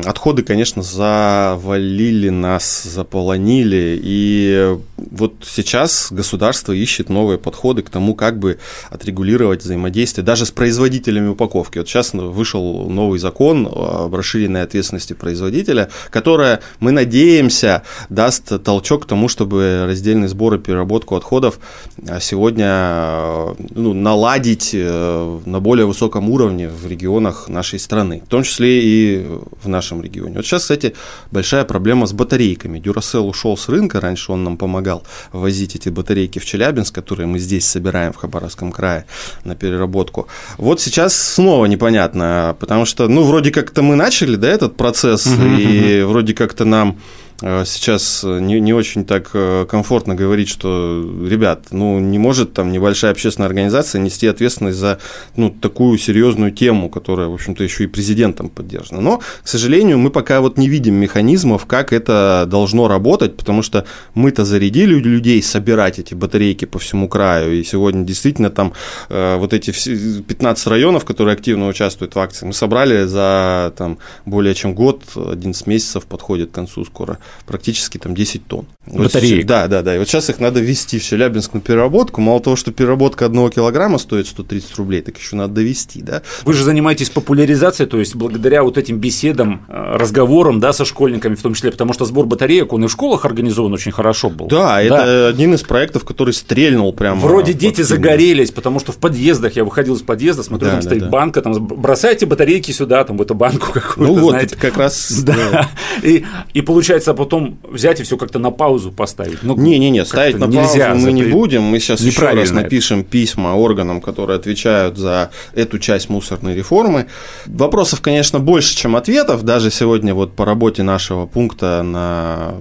Отходы, 0.04 0.42
конечно, 0.42 0.82
завалили 0.82 2.28
нас, 2.28 2.82
заполонили, 2.82 3.98
и 4.02 4.76
вот 4.98 5.32
сейчас 5.46 6.08
государство 6.10 6.72
ищет 6.72 7.08
новые 7.08 7.38
подходы 7.38 7.80
к 7.80 7.88
тому, 7.88 8.14
как 8.14 8.38
бы 8.38 8.58
отрегулировать 8.90 9.62
взаимодействие 9.62 10.26
даже 10.26 10.44
с 10.44 10.50
производителями 10.50 11.28
упаковки. 11.28 11.78
Вот 11.78 11.88
сейчас 11.88 12.12
вышел 12.12 12.90
новый 12.90 13.18
закон 13.18 13.66
об 13.66 14.14
расширенной 14.14 14.62
ответственности 14.62 15.14
производителя, 15.14 15.88
которая, 16.10 16.60
мы 16.80 16.92
надеемся, 16.92 17.82
даст 18.10 18.62
толчок 18.62 19.04
к 19.04 19.06
тому, 19.06 19.28
чтобы 19.28 19.84
раздельный 19.86 20.28
сбор 20.28 20.56
и 20.56 20.58
переработку 20.58 21.16
отходов 21.16 21.60
а, 22.06 22.20
сегодня 22.20 23.56
ну, 23.70 23.94
наладить 23.94 24.72
э, 24.74 25.40
на 25.46 25.60
более 25.60 25.86
высоком 25.86 26.28
уровне 26.28 26.68
в 26.68 26.86
регионах 26.86 27.48
нашей 27.48 27.78
страны, 27.78 28.22
в 28.26 28.28
том 28.28 28.42
числе 28.42 28.82
и 28.82 29.26
в 29.62 29.68
нашем 29.68 30.02
регионе. 30.02 30.36
Вот 30.36 30.44
сейчас, 30.44 30.62
кстати, 30.62 30.94
большая 31.30 31.64
проблема 31.64 32.06
с 32.06 32.12
батарейками. 32.12 32.78
Duracell 32.78 33.28
ушел 33.28 33.56
с 33.56 33.68
рынка, 33.68 34.00
раньше 34.00 34.32
он 34.32 34.44
нам 34.44 34.56
помогал 34.56 35.02
возить 35.32 35.76
эти 35.76 35.88
батарейки 35.88 36.38
в 36.38 36.44
Челябинск, 36.44 36.94
которые 36.94 37.26
мы 37.26 37.38
здесь 37.38 37.66
собираем 37.66 38.12
в 38.12 38.16
Хабаровском 38.16 38.72
крае 38.72 39.06
на 39.44 39.54
переработку. 39.54 40.28
Вот 40.58 40.80
сейчас 40.80 41.16
снова 41.16 41.66
непонятно, 41.66 42.56
потому 42.58 42.84
что, 42.84 43.08
ну, 43.08 43.22
вроде 43.22 43.50
как-то 43.50 43.82
мы 43.82 43.96
начали, 43.96 44.36
да, 44.36 44.48
этот 44.48 44.76
процесс, 44.76 45.26
и 45.58 46.02
вроде 46.06 46.34
как-то 46.34 46.64
нам 46.64 46.98
сейчас 47.40 48.24
не, 48.24 48.60
не 48.60 48.72
очень 48.72 49.04
так 49.04 49.30
э, 49.34 49.66
комфортно 49.68 50.14
говорить, 50.14 50.48
что, 50.48 51.04
ребят, 51.28 51.66
ну, 51.70 51.98
не 51.98 52.18
может 52.18 52.54
там 52.54 52.72
небольшая 52.72 53.12
общественная 53.12 53.46
организация 53.46 54.00
нести 54.00 54.26
ответственность 54.26 54.78
за 54.78 54.98
ну, 55.36 55.50
такую 55.50 55.98
серьезную 55.98 56.50
тему, 56.50 56.88
которая, 56.88 57.28
в 57.28 57.34
общем-то, 57.34 57.62
еще 57.62 57.84
и 57.84 57.86
президентом 57.88 58.48
поддержана. 58.48 59.00
Но, 59.02 59.18
к 59.18 59.48
сожалению, 59.48 59.98
мы 59.98 60.10
пока 60.10 60.40
вот 60.40 60.56
не 60.56 60.68
видим 60.68 60.94
механизмов, 60.94 61.66
как 61.66 61.92
это 61.92 62.46
должно 62.48 62.88
работать, 62.88 63.36
потому 63.36 63.62
что 63.62 63.84
мы-то 64.14 64.44
зарядили 64.44 64.94
людей 64.94 65.42
собирать 65.42 65.98
эти 65.98 66.14
батарейки 66.14 66.64
по 66.64 66.78
всему 66.78 67.08
краю, 67.08 67.60
и 67.60 67.64
сегодня 67.64 68.04
действительно 68.04 68.48
там 68.48 68.72
э, 69.10 69.36
вот 69.36 69.52
эти 69.52 69.72
15 69.72 70.66
районов, 70.68 71.04
которые 71.04 71.34
активно 71.34 71.68
участвуют 71.68 72.14
в 72.14 72.18
акции, 72.18 72.46
мы 72.46 72.54
собрали 72.54 73.04
за 73.04 73.74
там 73.76 73.98
более 74.24 74.54
чем 74.54 74.74
год, 74.74 75.02
11 75.14 75.66
месяцев 75.66 76.06
подходит 76.06 76.50
к 76.50 76.54
концу 76.54 76.84
скоро 76.86 77.18
практически 77.46 77.98
там 77.98 78.14
10 78.14 78.46
тонн. 78.46 78.66
Батареек. 78.86 79.38
Вот, 79.38 79.46
да, 79.46 79.68
да, 79.68 79.82
да. 79.82 79.94
И 79.94 79.98
вот 79.98 80.08
сейчас 80.08 80.30
их 80.30 80.40
надо 80.40 80.60
везти 80.60 80.98
в 80.98 81.04
Челябинск 81.04 81.54
на 81.54 81.60
переработку. 81.60 82.20
Мало 82.20 82.40
того, 82.40 82.56
что 82.56 82.72
переработка 82.72 83.26
одного 83.26 83.50
килограмма 83.50 83.98
стоит 83.98 84.26
130 84.26 84.74
рублей, 84.76 85.02
так 85.02 85.18
еще 85.18 85.36
надо 85.36 85.54
довести, 85.54 86.02
да. 86.02 86.22
Вы 86.44 86.52
же 86.52 86.64
занимаетесь 86.64 87.10
популяризацией, 87.10 87.88
то 87.88 87.98
есть 87.98 88.14
благодаря 88.14 88.62
вот 88.62 88.78
этим 88.78 88.98
беседам, 88.98 89.64
э, 89.68 89.96
разговорам, 89.96 90.60
да, 90.60 90.72
со 90.72 90.84
школьниками 90.84 91.34
в 91.34 91.42
том 91.42 91.54
числе, 91.54 91.70
потому 91.70 91.92
что 91.92 92.04
сбор 92.04 92.26
батареек, 92.26 92.72
он 92.72 92.84
и 92.84 92.88
в 92.88 92.90
школах 92.90 93.24
организован 93.24 93.72
очень 93.72 93.92
хорошо 93.92 94.30
был. 94.30 94.46
Да, 94.46 94.76
да. 94.76 94.82
это 94.82 95.28
один 95.28 95.54
из 95.54 95.62
проектов, 95.62 96.04
который 96.04 96.34
стрельнул 96.34 96.92
прямо. 96.92 97.20
Вроде 97.20 97.52
дети 97.52 97.82
загорелись, 97.82 98.50
потому 98.50 98.80
что 98.80 98.92
в 98.92 98.96
подъездах, 98.96 99.56
я 99.56 99.64
выходил 99.64 99.94
из 99.94 100.02
подъезда, 100.02 100.42
смотрю, 100.42 100.66
да, 100.66 100.72
там 100.72 100.80
да, 100.80 100.86
стоит 100.88 101.02
да. 101.02 101.08
банка, 101.08 101.42
там 101.42 101.66
бросайте 101.66 102.26
батарейки 102.26 102.70
сюда, 102.72 103.04
там 103.04 103.16
в 103.16 103.22
эту 103.22 103.34
банку 103.34 103.72
какую-то, 103.72 104.12
Ну 104.12 104.20
вот, 104.20 104.30
знаете. 104.30 104.56
как 104.56 104.76
раз. 104.76 105.22
Да. 105.22 105.34
да. 105.34 105.68
И, 106.02 106.24
и 106.54 106.62
получается 106.62 107.10
потом 107.16 107.58
взять 107.62 108.00
и 108.00 108.02
все 108.02 108.16
как-то 108.16 108.38
на 108.38 108.50
паузу 108.50 108.92
поставить. 108.92 109.42
Ну, 109.42 109.56
Не-не-не, 109.56 110.04
ставить 110.04 110.38
на 110.38 110.44
нельзя 110.44 110.90
паузу 110.90 111.06
мы 111.06 111.12
не 111.12 111.24
будем. 111.24 111.62
Мы 111.62 111.80
сейчас 111.80 112.00
еще 112.00 112.28
раз 112.28 112.50
напишем 112.50 113.00
это. 113.00 113.10
письма 113.10 113.54
органам, 113.54 114.00
которые 114.00 114.36
отвечают 114.36 114.98
за 114.98 115.30
эту 115.54 115.78
часть 115.78 116.08
мусорной 116.08 116.54
реформы. 116.54 117.06
Вопросов, 117.46 118.00
конечно, 118.00 118.38
больше, 118.38 118.76
чем 118.76 118.96
ответов. 118.96 119.42
Даже 119.42 119.70
сегодня 119.70 120.14
вот 120.14 120.34
по 120.34 120.44
работе 120.44 120.82
нашего 120.82 121.26
пункта 121.26 121.82
на 121.82 122.54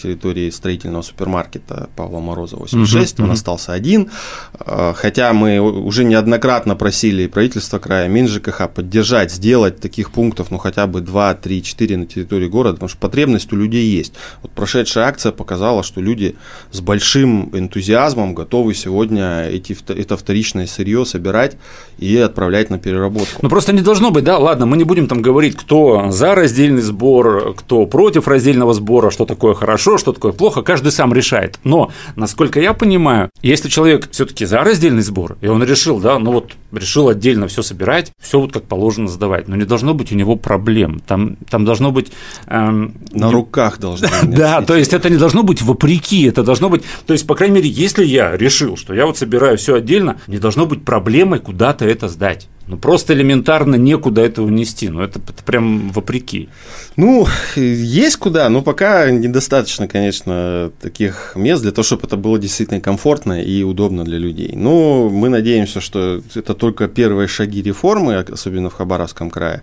территории 0.00 0.50
строительного 0.50 1.02
супермаркета 1.02 1.88
Павла 1.96 2.20
Мороза 2.20 2.56
86, 2.56 3.14
угу, 3.14 3.22
он 3.22 3.28
угу. 3.30 3.34
остался 3.34 3.72
один. 3.72 4.10
А, 4.58 4.92
хотя 4.94 5.32
мы 5.32 5.60
уже 5.60 6.04
неоднократно 6.04 6.76
просили 6.76 7.26
правительство 7.26 7.78
края, 7.78 8.08
МинЖКХ 8.08 8.68
поддержать, 8.68 9.32
сделать 9.32 9.80
таких 9.80 10.10
пунктов, 10.10 10.50
ну 10.50 10.58
хотя 10.58 10.86
бы 10.86 11.00
2, 11.00 11.34
3, 11.34 11.62
4 11.62 11.96
на 11.96 12.06
территории 12.06 12.48
города, 12.48 12.74
потому 12.74 12.88
что 12.88 12.98
потребность 12.98 13.52
у 13.52 13.56
людей 13.56 13.86
есть. 13.86 14.01
Вот 14.42 14.50
прошедшая 14.52 15.06
акция 15.06 15.32
показала, 15.32 15.82
что 15.82 16.00
люди 16.00 16.36
с 16.70 16.80
большим 16.80 17.50
энтузиазмом 17.52 18.34
готовы 18.34 18.74
сегодня 18.74 19.44
эти, 19.44 19.76
это 19.88 20.16
вторичное 20.16 20.66
сырье 20.66 21.04
собирать 21.04 21.56
и 21.98 22.16
отправлять 22.16 22.70
на 22.70 22.78
переработку. 22.78 23.38
Ну 23.42 23.48
просто 23.48 23.72
не 23.72 23.82
должно 23.82 24.10
быть, 24.10 24.24
да, 24.24 24.38
ладно, 24.38 24.66
мы 24.66 24.76
не 24.76 24.84
будем 24.84 25.06
там 25.06 25.22
говорить, 25.22 25.56
кто 25.56 26.10
за 26.10 26.34
раздельный 26.34 26.82
сбор, 26.82 27.54
кто 27.54 27.86
против 27.86 28.26
раздельного 28.28 28.74
сбора, 28.74 29.10
что 29.10 29.26
такое 29.26 29.54
хорошо, 29.54 29.98
что 29.98 30.12
такое 30.12 30.32
плохо, 30.32 30.62
каждый 30.62 30.92
сам 30.92 31.12
решает. 31.12 31.58
Но, 31.64 31.92
насколько 32.16 32.60
я 32.60 32.72
понимаю, 32.72 33.30
если 33.42 33.68
человек 33.68 34.08
все-таки 34.10 34.44
за 34.46 34.60
раздельный 34.60 35.02
сбор, 35.02 35.36
и 35.40 35.46
он 35.46 35.62
решил, 35.62 36.00
да, 36.00 36.18
ну 36.18 36.32
вот 36.32 36.52
решил 36.72 37.08
отдельно 37.08 37.48
все 37.48 37.62
собирать, 37.62 38.12
все 38.20 38.40
вот 38.40 38.52
как 38.52 38.64
положено 38.64 39.08
сдавать, 39.08 39.48
но 39.48 39.56
не 39.56 39.64
должно 39.64 39.94
быть 39.94 40.12
у 40.12 40.14
него 40.14 40.36
проблем. 40.36 41.00
Там, 41.06 41.36
там 41.48 41.64
должно 41.64 41.92
быть... 41.92 42.12
Эм, 42.46 42.94
на 43.12 43.26
не... 43.26 43.32
руках 43.32 43.78
должно 43.78 43.91
быть. 44.00 44.34
Да, 44.34 44.62
то 44.62 44.76
есть 44.76 44.92
это 44.92 45.10
не 45.10 45.16
должно 45.16 45.42
быть 45.42 45.62
вопреки, 45.62 46.24
это 46.24 46.42
должно 46.42 46.68
быть... 46.68 46.82
То 47.06 47.12
есть, 47.12 47.26
по 47.26 47.34
крайней 47.34 47.56
мере, 47.56 47.68
если 47.68 48.04
я 48.04 48.36
решил, 48.36 48.76
что 48.76 48.94
я 48.94 49.06
вот 49.06 49.18
собираю 49.18 49.58
все 49.58 49.76
отдельно, 49.76 50.16
не 50.26 50.38
должно 50.38 50.66
быть 50.66 50.84
проблемой 50.84 51.40
куда-то 51.40 51.84
это 51.84 52.08
сдать. 52.08 52.48
Ну, 52.72 52.78
просто 52.78 53.12
элементарно 53.12 53.74
некуда 53.74 54.22
этого 54.22 54.48
нести. 54.48 54.88
Ну, 54.88 55.02
это, 55.02 55.18
это 55.18 55.44
прям 55.44 55.90
вопреки. 55.90 56.48
Ну, 56.96 57.26
есть 57.54 58.16
куда, 58.16 58.48
но 58.48 58.62
пока 58.62 59.10
недостаточно, 59.10 59.86
конечно, 59.86 60.72
таких 60.80 61.32
мест 61.36 61.60
для 61.60 61.72
того, 61.72 61.84
чтобы 61.84 62.06
это 62.06 62.16
было 62.16 62.38
действительно 62.38 62.80
комфортно 62.80 63.42
и 63.42 63.62
удобно 63.62 64.04
для 64.04 64.16
людей. 64.16 64.52
Но 64.54 65.10
мы 65.10 65.28
надеемся, 65.28 65.82
что 65.82 66.22
это 66.34 66.54
только 66.54 66.88
первые 66.88 67.28
шаги 67.28 67.60
реформы, 67.60 68.14
особенно 68.16 68.70
в 68.70 68.74
Хабаровском 68.74 69.28
крае. 69.28 69.60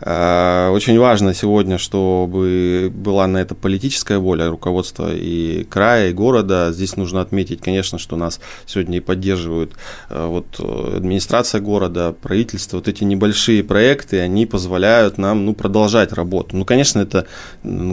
А, 0.00 0.70
очень 0.72 0.98
важно 0.98 1.34
сегодня, 1.34 1.78
чтобы 1.78 2.90
была 2.92 3.28
на 3.28 3.38
это 3.38 3.54
политическая 3.54 4.18
воля 4.18 4.48
руководства 4.48 5.14
и 5.14 5.62
края, 5.62 6.10
и 6.10 6.12
города. 6.12 6.72
Здесь 6.72 6.96
нужно 6.96 7.20
отметить, 7.20 7.60
конечно, 7.60 7.98
что 7.98 8.16
нас 8.16 8.40
сегодня 8.66 8.98
и 8.98 9.00
поддерживают 9.00 9.74
а, 10.08 10.26
вот, 10.26 10.58
администрация 10.58 11.60
города, 11.60 12.12
правительство. 12.20 12.47
Вот 12.76 12.88
эти 12.88 13.04
небольшие 13.04 13.62
проекты, 13.64 14.20
они 14.20 14.46
позволяют 14.46 15.18
нам 15.18 15.44
ну, 15.44 15.54
продолжать 15.54 16.12
работу. 16.12 16.56
Ну, 16.56 16.64
конечно, 16.64 17.00
это 17.00 17.26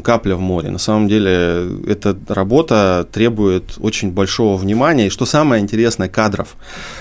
капля 0.03 0.35
в 0.35 0.39
море. 0.39 0.69
На 0.69 0.77
самом 0.77 1.07
деле, 1.07 1.67
эта 1.87 2.17
работа 2.27 3.07
требует 3.11 3.77
очень 3.79 4.11
большого 4.11 4.57
внимания. 4.57 5.07
И 5.07 5.09
что 5.09 5.25
самое 5.25 5.61
интересное, 5.61 6.09
кадров. 6.09 6.55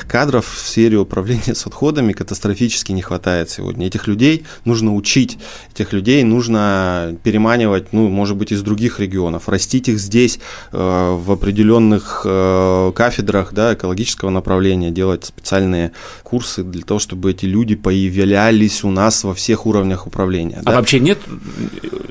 Кадров 0.09 0.47
в 0.47 0.59
сфере 0.59 0.99
управления 0.99 1.55
с 1.55 1.67
отходами 1.67 2.13
катастрофически 2.13 2.93
не 2.93 3.03
хватает 3.03 3.51
сегодня. 3.51 3.87
Этих 3.87 4.07
людей 4.07 4.45
нужно 4.65 4.95
учить 4.95 5.39
этих 5.73 5.93
людей, 5.93 6.23
нужно 6.25 7.17
переманивать, 7.23 7.93
ну, 7.93 8.09
может 8.09 8.37
быть, 8.37 8.53
из 8.53 8.63
других 8.63 9.01
регионов, 9.01 9.49
растить 9.49 9.89
их 9.89 9.99
здесь 9.99 10.39
э, 10.73 10.77
в 10.79 11.31
определенных 11.31 12.23
э, 12.25 12.93
кафедрах 12.95 13.53
да, 13.53 13.75
экологического 13.75 14.31
направления, 14.31 14.91
делать 14.91 15.25
специальные 15.25 15.93
курсы 16.23 16.63
для 16.63 16.83
того, 16.83 17.01
чтобы 17.01 17.34
эти 17.35 17.47
люди 17.47 17.75
появлялись 17.75 18.85
у 18.85 18.91
нас 18.91 19.25
во 19.25 19.35
всех 19.35 19.67
уровнях 19.67 20.07
управления. 20.07 20.61
А 20.65 20.71
да? 20.71 20.77
вообще 20.77 21.01
нет 21.01 21.19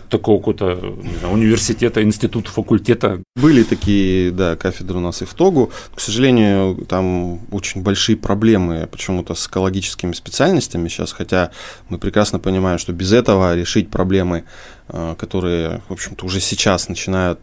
такого 0.09 0.37
какого-то 0.37 0.95
университета, 1.31 2.03
института, 2.03 2.51
факультета? 2.51 3.21
Были 3.35 3.63
такие, 3.63 4.31
да, 4.31 4.55
кафедры 4.55 4.97
у 4.97 5.01
нас 5.01 5.21
и 5.21 5.25
в 5.25 5.33
ТОГУ. 5.33 5.71
К 5.95 5.99
сожалению, 5.99 6.85
там 6.87 7.39
очень 7.51 7.81
большие 7.81 8.15
проблемы 8.15 8.87
почему-то 8.91 9.33
с 9.33 9.47
экологическими 9.47 10.13
специальностями 10.13 10.87
сейчас, 10.87 11.11
хотя 11.13 11.51
мы 11.89 11.97
прекрасно 11.97 12.39
понимаем, 12.39 12.77
что 12.77 12.93
без 12.93 13.11
этого 13.11 13.55
решить 13.55 13.89
проблемы 13.89 14.43
Э, 14.82 14.82
которые, 15.17 15.81
в 15.89 15.93
общем-то, 15.93 16.25
уже 16.25 16.39
сейчас 16.39 16.87
начинают 16.87 17.39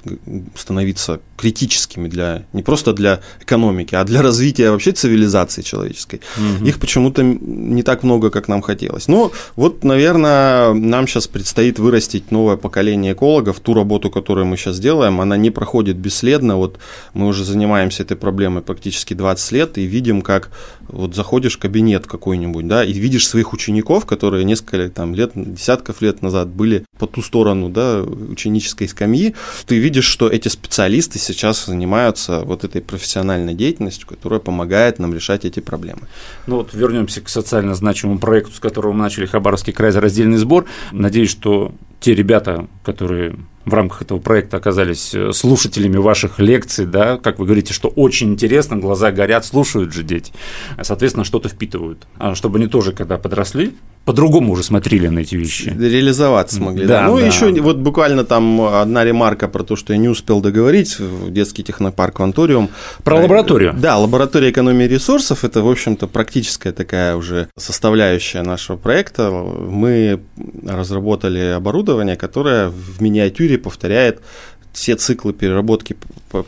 становиться 0.54 1.20
критическими 1.36 2.06
для 2.06 2.44
не 2.52 2.62
просто 2.62 2.92
для 2.92 3.20
экономики, 3.40 3.96
а 3.96 4.04
для 4.04 4.22
развития 4.22 4.70
вообще 4.70 4.92
цивилизации 4.92 5.62
человеческой. 5.62 6.20
Угу. 6.36 6.66
Их 6.66 6.78
почему-то 6.78 7.22
не 7.24 7.82
так 7.82 8.04
много, 8.04 8.30
как 8.30 8.46
нам 8.46 8.62
хотелось. 8.62 9.08
Но 9.08 9.32
вот, 9.56 9.82
наверное, 9.82 10.72
нам 10.74 11.08
сейчас 11.08 11.26
предстоит 11.26 11.80
вырастить 11.80 12.30
новое 12.30 12.56
поколение 12.56 13.14
экологов. 13.14 13.58
Ту 13.58 13.74
работу, 13.74 14.10
которую 14.10 14.46
мы 14.46 14.56
сейчас 14.56 14.78
делаем, 14.78 15.20
она 15.20 15.36
не 15.36 15.50
проходит 15.50 15.96
бесследно. 15.96 16.56
Вот 16.56 16.78
мы 17.14 17.26
уже 17.26 17.44
занимаемся 17.44 18.04
этой 18.04 18.16
проблемой 18.16 18.62
практически 18.62 19.14
20 19.14 19.52
лет 19.52 19.78
и 19.78 19.86
видим, 19.86 20.22
как 20.22 20.50
вот 20.86 21.16
заходишь 21.16 21.56
в 21.56 21.58
кабинет 21.58 22.06
какой-нибудь, 22.06 22.68
да, 22.68 22.84
и 22.84 22.92
видишь 22.92 23.26
своих 23.26 23.52
учеников, 23.52 24.06
которые 24.06 24.44
несколько 24.44 24.88
там, 24.88 25.14
лет, 25.14 25.32
десятков 25.34 26.00
лет 26.00 26.22
назад 26.22 26.48
были 26.48 26.84
по 26.98 27.06
ту 27.06 27.22
сторону 27.22 27.39
да, 27.68 28.02
ученической 28.02 28.88
скамьи, 28.88 29.34
ты 29.66 29.78
видишь, 29.78 30.04
что 30.04 30.28
эти 30.28 30.48
специалисты 30.48 31.18
сейчас 31.18 31.66
занимаются 31.66 32.40
вот 32.40 32.64
этой 32.64 32.80
профессиональной 32.80 33.54
деятельностью, 33.54 34.06
которая 34.08 34.40
помогает 34.40 34.98
нам 34.98 35.14
решать 35.14 35.44
эти 35.44 35.60
проблемы. 35.60 36.02
Ну 36.46 36.56
вот 36.56 36.74
вернемся 36.74 37.20
к 37.20 37.28
социально 37.28 37.74
значимому 37.74 38.18
проекту, 38.18 38.52
с 38.52 38.60
которого 38.60 38.92
мы 38.92 39.00
начали 39.00 39.26
Хабаровский 39.26 39.72
край 39.72 39.92
за 39.92 40.00
раздельный 40.00 40.38
сбор. 40.38 40.66
Надеюсь, 40.92 41.30
что 41.30 41.72
те 42.00 42.14
ребята, 42.14 42.66
которые 42.82 43.36
в 43.64 43.74
рамках 43.74 44.02
этого 44.02 44.18
проекта 44.18 44.56
оказались 44.56 45.14
э, 45.14 45.32
слушателями 45.32 45.98
ваших 45.98 46.38
лекций, 46.38 46.86
да, 46.86 47.18
как 47.18 47.38
вы 47.38 47.44
говорите, 47.44 47.74
что 47.74 47.88
очень 47.88 48.32
интересно, 48.32 48.76
глаза 48.76 49.12
горят, 49.12 49.44
слушают 49.44 49.92
же 49.92 50.02
дети, 50.02 50.32
соответственно, 50.82 51.24
что-то 51.24 51.50
впитывают, 51.50 52.06
а 52.18 52.34
чтобы 52.34 52.58
они 52.58 52.68
тоже, 52.68 52.92
когда 52.92 53.18
подросли, 53.18 53.74
по-другому 54.10 54.54
уже 54.54 54.64
смотрели 54.64 55.06
на 55.06 55.20
эти 55.20 55.36
вещи. 55.36 55.68
Реализоваться 55.68 56.56
смогли. 56.56 56.84
Да, 56.84 57.02
да. 57.02 57.06
Ну, 57.06 57.20
да. 57.20 57.26
еще 57.26 57.52
вот 57.60 57.76
буквально 57.76 58.24
там 58.24 58.60
одна 58.60 59.04
ремарка 59.04 59.46
про 59.46 59.62
то, 59.62 59.76
что 59.76 59.92
я 59.92 59.98
не 60.00 60.08
успел 60.08 60.40
договорить 60.40 60.98
в 60.98 61.30
детский 61.30 61.62
технопарк 61.62 62.18
Ванториум. 62.18 62.70
Про 63.04 63.20
лабораторию. 63.20 63.72
Да, 63.78 63.98
лаборатория 63.98 64.50
экономии 64.50 64.84
ресурсов– 64.84 65.44
это, 65.44 65.62
в 65.62 65.70
общем-то, 65.70 66.08
практическая 66.08 66.72
такая 66.72 67.14
уже 67.14 67.48
составляющая 67.56 68.42
нашего 68.42 68.76
проекта. 68.76 69.30
Мы 69.30 70.20
разработали 70.66 71.54
оборудование, 71.56 72.16
которое 72.16 72.68
в 72.68 73.00
миниатюре 73.00 73.58
повторяет 73.58 74.20
все 74.72 74.96
циклы 74.96 75.32
переработки 75.32 75.96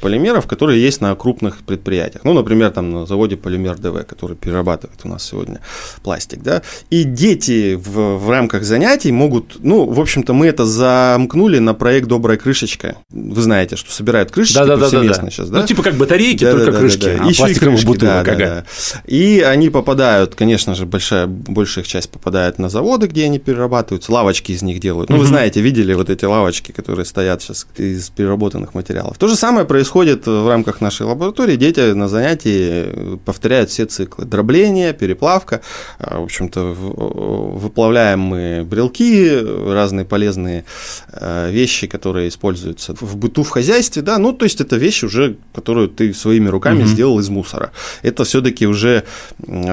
полимеров, 0.01 0.47
которые 0.47 0.81
есть 0.81 1.01
на 1.01 1.15
крупных 1.15 1.59
предприятиях. 1.59 2.25
Ну, 2.25 2.33
например, 2.33 2.71
там 2.71 2.91
на 2.91 3.07
заводе 3.07 3.37
Полимер 3.37 3.79
ДВ, 3.79 4.07
который 4.07 4.37
перерабатывает 4.37 5.01
у 5.05 5.09
нас 5.09 5.25
сегодня 5.25 5.61
пластик, 6.03 6.43
да. 6.43 6.63
И 6.91 7.03
дети 7.03 7.75
в, 7.75 8.19
в 8.19 8.31
рамках 8.31 8.63
занятий 8.63 9.11
могут, 9.11 9.57
ну, 9.61 9.85
в 9.85 10.01
общем-то, 10.01 10.35
мы 10.35 10.47
это 10.47 10.65
замкнули 10.65 11.59
на 11.59 11.75
проект 11.75 12.07
«Добрая 12.07 12.39
крышечка». 12.39 12.97
Вы 13.11 13.43
знаете, 13.43 13.77
что 13.77 13.93
собирают 13.93 14.31
крышечки 14.31 14.59
да, 14.59 14.67
да, 14.67 14.77
повсеместно 14.79 15.17
да, 15.17 15.25
да, 15.25 15.31
сейчас, 15.31 15.51
да? 15.51 15.61
Ну, 15.61 15.67
типа 15.67 15.83
как 15.83 15.95
батарейки, 15.95 16.45
да, 16.45 16.53
только 16.53 16.73
да, 16.73 16.79
крышки, 16.79 17.05
да, 17.05 17.17
да. 17.19 17.25
а 17.25 17.29
Еще 17.29 17.39
пластиковые 17.39 17.77
крышки, 17.77 17.87
бутылок. 17.87 18.25
Да, 18.25 18.35
да, 18.35 18.37
да. 18.37 18.65
И 19.07 19.41
они 19.41 19.69
попадают, 19.71 20.35
конечно 20.37 20.75
же, 20.75 20.87
большая, 20.87 21.27
большая 21.27 21.83
их 21.83 21.89
часть 21.89 22.11
попадает 22.11 22.59
на 22.59 22.69
заводы, 22.69 23.09
где 23.09 23.25
они 23.25 23.39
перерабатываются, 23.39 24.13
лавочки 24.13 24.53
из 24.53 24.63
них 24.63 24.79
делают. 24.79 25.11
Ну, 25.11 25.17
угу. 25.17 25.23
вы 25.23 25.29
знаете, 25.29 25.61
видели 25.61 25.93
вот 25.95 26.09
эти 26.09 26.25
лавочки, 26.25 26.71
которые 26.73 27.05
стоят 27.05 27.43
сейчас 27.43 27.67
из 27.77 28.12
переработанных 28.15 28.75
материалов. 28.75 29.19
То 29.19 29.29
же 29.29 29.37
самое 29.37 29.67
происходит 29.67 30.27
в 30.27 30.49
рамках 30.49 30.81
нашей 30.81 31.07
лаборатории. 31.07 31.57
Дети 31.57 31.93
на 31.93 32.09
занятии 32.09 33.19
повторяют 33.25 33.71
все 33.71 33.87
циклы. 33.87 34.25
Дробление, 34.25 34.93
переплавка. 34.93 35.61
А, 35.99 36.21
в 36.21 36.25
общем-то, 36.25 36.65
выплавляем 36.65 38.21
мы 38.21 38.65
брелки, 38.65 39.39
разные 39.69 40.05
полезные 40.05 40.65
а, 41.13 41.51
вещи, 41.51 41.87
которые 41.87 42.29
используются 42.29 42.95
в 43.01 43.17
быту, 43.17 43.43
в 43.43 43.49
хозяйстве. 43.49 44.03
Да? 44.03 44.19
Ну, 44.19 44.33
то 44.33 44.45
есть, 44.45 44.61
это 44.61 44.77
вещи 44.77 45.07
уже, 45.07 45.37
которую 45.55 45.89
ты 45.89 46.13
своими 46.15 46.49
руками 46.49 46.83
угу. 46.83 46.89
сделал 46.89 47.19
из 47.19 47.29
мусора. 47.29 47.73
Это 48.03 48.25
все-таки 48.25 48.67
уже 48.67 49.05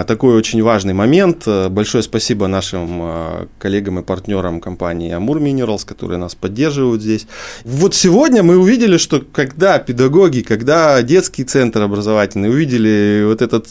такой 0.07 0.35
очень 0.35 0.63
важный 0.63 0.93
момент. 0.93 1.47
Большое 1.69 2.03
спасибо 2.03 2.47
нашим 2.47 2.99
а, 3.01 3.47
коллегам 3.59 3.99
и 3.99 4.03
партнерам 4.03 4.61
компании 4.61 5.11
Амур 5.11 5.39
Minerals, 5.39 5.85
которые 5.85 6.17
нас 6.17 6.35
поддерживают 6.35 7.01
здесь. 7.01 7.27
Вот 7.65 7.95
сегодня 7.95 8.28
мы 8.37 8.57
увидели, 8.57 8.97
что 8.97 9.21
когда 9.31 9.79
педагоги, 9.79 10.41
когда 10.41 11.01
детский 11.01 11.43
центр 11.43 11.81
образовательный 11.81 12.49
увидели 12.49 13.23
вот 13.25 13.41
этот 13.41 13.67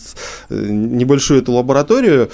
э, 0.51 0.67
небольшую 0.69 1.41
эту 1.41 1.53
лабораторию, 1.53 2.31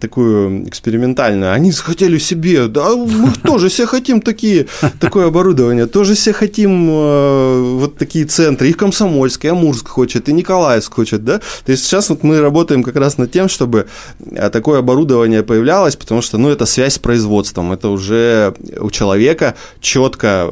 такую 0.00 0.68
экспериментальную, 0.68 1.52
они 1.52 1.72
захотели 1.72 2.18
себе, 2.18 2.66
да, 2.68 2.96
мы 2.96 3.32
тоже 3.42 3.68
все 3.68 3.86
хотим 3.86 4.20
такие, 4.20 4.66
такое 5.00 5.26
оборудование, 5.26 5.86
тоже 5.86 6.14
все 6.14 6.32
хотим 6.32 6.88
э, 6.90 7.60
вот 7.78 7.96
такие 7.96 8.24
центры, 8.24 8.70
и 8.70 8.72
Комсомольск, 8.72 9.44
и 9.44 9.48
Амурск 9.48 9.88
хочет, 9.88 10.28
и 10.28 10.32
Николаевск 10.32 10.94
хочет, 10.94 11.24
да, 11.24 11.38
то 11.38 11.72
есть 11.72 11.84
сейчас 11.84 12.10
вот 12.10 12.22
мы 12.22 12.40
работаем 12.40 12.82
как 12.82 12.96
раз 12.96 13.18
над 13.18 13.30
тем, 13.30 13.48
чтобы 13.48 13.86
э, 14.20 14.50
такое 14.50 14.78
оборудование 14.78 15.42
появлялось, 15.42 15.96
потому 15.96 16.22
что, 16.22 16.38
ну, 16.38 16.48
это 16.48 16.66
связь 16.66 16.94
с 16.94 16.98
производством, 16.98 17.72
это 17.72 17.88
уже 17.88 18.54
у 18.80 18.90
человека 18.90 19.54
четко 19.80 20.50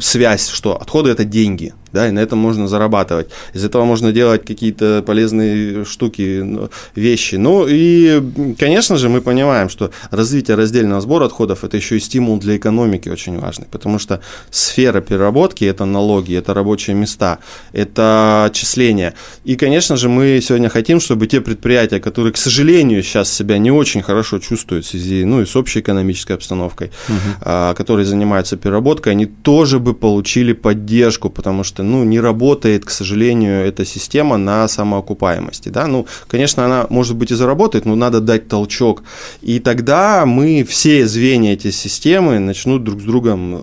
связь, 0.00 0.48
что 0.48 0.80
отходы 0.80 1.10
это 1.10 1.24
деньги, 1.24 1.74
да, 1.92 2.08
и 2.08 2.10
на 2.10 2.20
этом 2.20 2.38
можно 2.38 2.68
зарабатывать. 2.68 3.28
Из 3.54 3.64
этого 3.64 3.84
можно 3.84 4.12
делать 4.12 4.44
какие-то 4.44 5.02
полезные 5.06 5.84
штуки, 5.84 6.44
вещи. 6.94 7.36
Ну 7.36 7.66
и, 7.68 8.22
конечно 8.58 8.96
же, 8.96 9.08
мы 9.08 9.20
понимаем, 9.20 9.68
что 9.68 9.90
развитие 10.10 10.56
раздельного 10.56 11.00
сбора 11.00 11.26
отходов– 11.26 11.64
это 11.64 11.76
еще 11.76 11.96
и 11.96 12.00
стимул 12.00 12.38
для 12.38 12.56
экономики 12.56 13.08
очень 13.08 13.38
важный, 13.38 13.66
потому 13.70 13.98
что 13.98 14.20
сфера 14.50 15.00
переработки– 15.00 15.64
это 15.66 15.84
налоги, 15.84 16.36
это 16.36 16.54
рабочие 16.54 16.96
места, 16.96 17.38
это 17.72 18.44
отчисления. 18.46 19.14
И, 19.44 19.56
конечно 19.56 19.96
же, 19.96 20.08
мы 20.08 20.40
сегодня 20.42 20.68
хотим, 20.68 21.00
чтобы 21.00 21.26
те 21.26 21.40
предприятия, 21.40 22.00
которые, 22.00 22.32
к 22.32 22.36
сожалению, 22.36 23.02
сейчас 23.02 23.32
себя 23.32 23.58
не 23.58 23.70
очень 23.70 24.02
хорошо 24.02 24.38
чувствуют 24.38 24.84
в 24.84 24.88
связи, 24.88 25.24
ну 25.24 25.42
и 25.42 25.46
с 25.46 25.56
общей 25.56 25.80
экономической 25.80 26.32
обстановкой, 26.32 26.90
угу. 27.08 27.74
которые 27.74 28.06
занимаются 28.06 28.56
переработкой, 28.56 29.12
они 29.12 29.26
тоже 29.26 29.78
бы 29.78 29.94
получили 29.94 30.52
поддержку, 30.52 31.30
потому 31.30 31.64
что 31.64 31.79
что 31.80 31.82
ну, 31.82 32.04
не 32.04 32.20
работает, 32.20 32.84
к 32.84 32.90
сожалению, 32.90 33.66
эта 33.66 33.84
система 33.84 34.36
на 34.36 34.68
самоокупаемости. 34.68 35.70
Да? 35.70 35.86
Ну, 35.86 36.06
конечно, 36.28 36.64
она, 36.64 36.86
может 36.90 37.16
быть, 37.16 37.30
и 37.32 37.34
заработает, 37.34 37.86
но 37.86 37.96
надо 37.96 38.20
дать 38.20 38.48
толчок. 38.48 39.02
И 39.42 39.60
тогда 39.60 40.26
мы, 40.26 40.64
все 40.64 41.06
звенья 41.06 41.54
этой 41.54 41.72
системы 41.72 42.38
начнут 42.38 42.84
друг 42.84 43.00
с 43.00 43.04
другом 43.04 43.62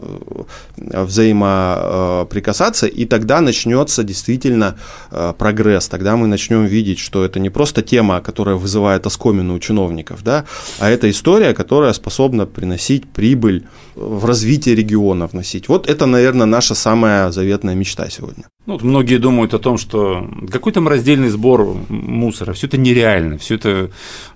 э, 0.78 1.06
взаимоприкасаться, 1.06 2.88
и 2.88 3.06
тогда 3.06 3.42
начнется 3.42 4.04
действительно 4.04 4.76
э, 5.12 5.34
прогресс. 5.38 5.88
Тогда 5.88 6.16
мы 6.16 6.28
начнем 6.28 6.66
видеть, 6.66 7.00
что 7.00 7.24
это 7.24 7.40
не 7.40 7.50
просто 7.50 7.82
тема, 7.82 8.22
которая 8.22 8.56
вызывает 8.56 9.06
оскомину 9.06 9.56
у 9.56 9.60
чиновников, 9.60 10.24
да, 10.24 10.46
а 10.80 10.90
это 10.90 11.08
история, 11.10 11.54
которая 11.54 11.94
способна 11.94 12.46
приносить 12.46 13.06
прибыль 13.06 13.64
в 13.96 14.26
развитие 14.26 14.76
региона 14.76 15.28
вносить. 15.28 15.70
Вот 15.70 15.90
это, 15.90 16.06
наверное, 16.06 16.46
наша 16.46 16.76
самая 16.76 17.32
заветная 17.32 17.76
мечта 17.76 18.07
сегодня. 18.10 18.46
Ну, 18.66 18.74
вот 18.74 18.84
многие 18.84 19.18
думают 19.18 19.54
о 19.54 19.60
том, 19.60 19.78
что 19.78 20.30
какой 20.52 20.74
там 20.74 20.88
раздельный 20.88 21.30
сбор 21.30 21.78
мусора, 21.90 22.54
все 22.54 22.68
это 22.68 22.78
нереально, 22.78 23.38
все 23.38 23.56
это 23.56 23.92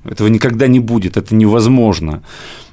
этого 0.05 0.27
никогда 0.27 0.67
не 0.67 0.79
будет, 0.79 1.17
это 1.17 1.36
невозможно. 1.36 2.23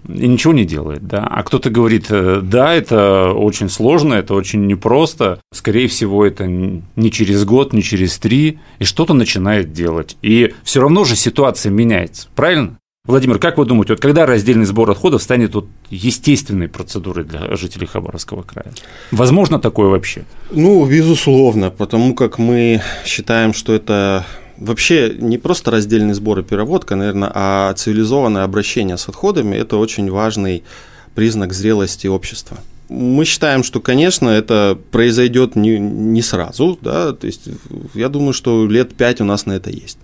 И 0.07 0.27
ничего 0.29 0.53
не 0.53 0.65
делает, 0.65 1.07
да. 1.07 1.27
А 1.27 1.43
кто-то 1.43 1.71
говорит, 1.71 2.07
э, 2.11 2.41
да, 2.43 2.75
это 2.75 3.33
очень 3.33 3.69
сложно, 3.69 4.15
это 4.15 4.35
очень 4.35 4.67
непросто, 4.67 5.41
скорее 5.53 5.89
всего, 5.89 6.25
это 6.25 6.47
не 6.47 7.11
через 7.11 7.45
год, 7.45 7.73
не 7.73 7.83
через 7.83 8.19
три, 8.19 8.61
и 8.79 8.85
что-то 8.85 9.15
начинает 9.15 9.73
делать. 9.73 10.17
И 10.23 10.55
все 10.63 10.81
равно 10.81 11.05
же 11.05 11.17
ситуация 11.17 11.71
меняется, 11.71 12.29
правильно? 12.35 12.79
Владимир, 13.09 13.39
как 13.39 13.57
вы 13.57 13.65
думаете, 13.65 13.95
вот 13.95 14.03
когда 14.03 14.27
раздельный 14.27 14.67
сбор 14.67 14.91
отходов 14.91 15.23
станет 15.23 15.55
вот 15.55 15.67
естественной 15.89 16.69
процедурой 16.69 17.25
для 17.25 17.57
жителей 17.57 17.87
Хабаровского 17.87 18.43
края? 18.43 18.71
Возможно 19.13 19.59
такое 19.59 19.89
вообще? 19.89 20.27
Ну, 20.51 20.85
безусловно, 20.85 21.71
потому 21.71 22.15
как 22.15 22.37
мы 22.37 22.83
считаем, 23.07 23.55
что 23.55 23.73
это 23.73 24.27
вообще 24.59 25.17
не 25.19 25.39
просто 25.39 25.71
раздельный 25.71 26.13
сбор 26.13 26.41
и 26.41 26.43
переработка, 26.43 26.97
наверное, 26.97 27.33
а 27.35 27.73
цивилизованное 27.73 28.45
обращение 28.45 28.99
с 28.99 29.09
отходами– 29.09 29.57
это 29.57 29.79
очень 29.79 30.11
важный 30.11 30.63
признак 31.15 31.55
зрелости 31.55 32.09
общества. 32.09 32.59
Мы 32.89 33.25
считаем, 33.25 33.63
что, 33.63 33.81
конечно, 33.81 34.29
это 34.31 34.79
произойдет 34.91 35.57
не, 35.57 35.79
не 35.79 36.23
сразу, 36.23 36.79
да, 36.81 37.13
то 37.13 37.27
есть 37.27 37.43
я 37.95 38.09
думаю, 38.09 38.33
что 38.33 38.67
лет 38.67 38.95
пять 38.95 39.21
у 39.21 39.25
нас 39.25 39.47
на 39.47 39.53
это 39.53 39.71
есть. 39.71 39.99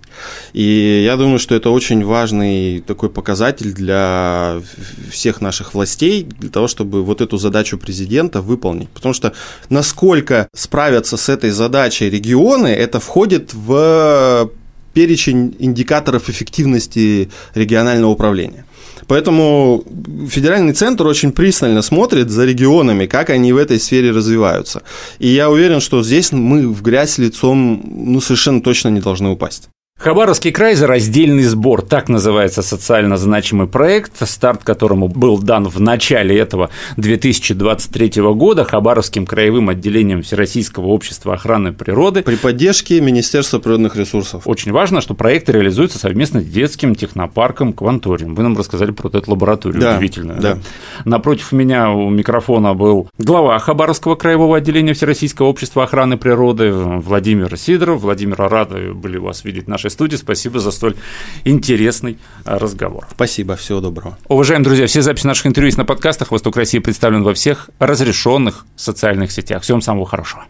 И 0.53 1.03
я 1.03 1.17
думаю, 1.17 1.39
что 1.39 1.55
это 1.55 1.71
очень 1.71 2.03
важный 2.05 2.81
такой 2.81 3.09
показатель 3.09 3.73
для 3.73 4.61
всех 5.09 5.41
наших 5.41 5.73
властей, 5.73 6.23
для 6.23 6.49
того, 6.49 6.67
чтобы 6.67 7.03
вот 7.03 7.21
эту 7.21 7.37
задачу 7.37 7.77
президента 7.77 8.41
выполнить. 8.41 8.89
Потому 8.89 9.13
что 9.13 9.33
насколько 9.69 10.47
справятся 10.53 11.17
с 11.17 11.27
этой 11.29 11.49
задачей 11.49 12.09
регионы, 12.09 12.67
это 12.67 12.99
входит 12.99 13.53
в 13.53 14.51
перечень 14.93 15.55
индикаторов 15.59 16.29
эффективности 16.29 17.29
регионального 17.53 18.11
управления. 18.11 18.65
Поэтому 19.07 19.83
федеральный 20.29 20.73
центр 20.73 21.05
очень 21.07 21.31
пристально 21.31 21.81
смотрит 21.81 22.29
за 22.29 22.45
регионами, 22.45 23.05
как 23.05 23.29
они 23.29 23.53
в 23.53 23.57
этой 23.57 23.79
сфере 23.79 24.11
развиваются. 24.11 24.81
И 25.19 25.27
я 25.27 25.49
уверен, 25.49 25.79
что 25.79 26.03
здесь 26.03 26.31
мы 26.31 26.67
в 26.67 26.81
грязь 26.81 27.17
лицом 27.17 27.81
ну, 27.85 28.21
совершенно 28.21 28.61
точно 28.61 28.89
не 28.89 29.01
должны 29.01 29.29
упасть. 29.29 29.69
Хабаровский 29.97 30.51
край 30.51 30.75
за 30.75 30.87
раздельный 30.87 31.43
сбор, 31.43 31.81
так 31.81 32.09
называется 32.09 32.61
социально 32.61 33.15
значимый 33.15 33.65
проект, 33.65 34.27
старт 34.27 34.63
которому 34.65 35.07
был 35.07 35.39
дан 35.39 35.69
в 35.69 35.79
начале 35.79 36.37
этого 36.37 36.69
2023 36.97 38.21
года 38.33 38.65
Хабаровским 38.65 39.25
краевым 39.25 39.69
отделением 39.69 40.21
Всероссийского 40.21 40.87
общества 40.87 41.35
охраны 41.35 41.71
природы. 41.71 42.23
При 42.23 42.35
поддержке 42.35 42.99
Министерства 42.99 43.59
природных 43.59 43.95
ресурсов. 43.95 44.43
Очень 44.47 44.73
важно, 44.73 44.99
что 44.99 45.13
проект 45.13 45.49
реализуется 45.49 45.97
совместно 45.97 46.41
с 46.41 46.45
детским 46.45 46.93
технопарком 46.93 47.71
Кванториум. 47.71 48.35
Вы 48.35 48.43
нам 48.43 48.57
рассказали 48.57 48.91
про 48.91 49.07
эту 49.07 49.31
лабораторию 49.31 49.81
да, 49.81 49.95
удивительную. 49.95 50.41
Да. 50.41 50.57
Напротив 51.05 51.53
меня 51.53 51.89
у 51.89 52.09
микрофона 52.09 52.73
был 52.73 53.09
глава 53.17 53.57
Хабаровского 53.59 54.15
краевого 54.15 54.57
отделения 54.57 54.93
Всероссийского 54.93 55.47
общества 55.47 55.85
охраны 55.85 56.17
природы 56.17 56.73
Владимир 56.73 57.57
Сидоров. 57.57 58.01
Владимир, 58.01 58.35
рады 58.37 58.93
были 58.93 59.17
вас 59.17 59.45
видеть 59.45 59.65
в 59.65 59.84
нашей 59.85 59.89
студии. 59.89 60.15
Спасибо 60.15 60.59
за 60.59 60.71
столь 60.71 60.95
интересный 61.43 62.17
а, 62.43 62.57
разговор. 62.57 63.07
Спасибо, 63.11 63.55
всего 63.55 63.81
доброго. 63.81 64.17
Уважаемые 64.27 64.65
друзья, 64.65 64.87
все 64.87 65.01
записи 65.01 65.27
наших 65.27 65.47
интервью 65.47 65.67
есть 65.67 65.77
на 65.77 65.85
подкастах. 65.85 66.31
Восток 66.31 66.57
России 66.57 66.79
представлен 66.79 67.23
во 67.23 67.33
всех 67.33 67.69
разрешенных 67.79 68.65
социальных 68.75 69.31
сетях. 69.31 69.63
Всем 69.63 69.81
самого 69.81 70.05
хорошего. 70.05 70.45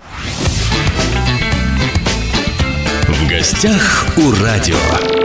В 3.08 3.30
гостях 3.30 4.06
у 4.18 4.32
радио. 4.44 5.25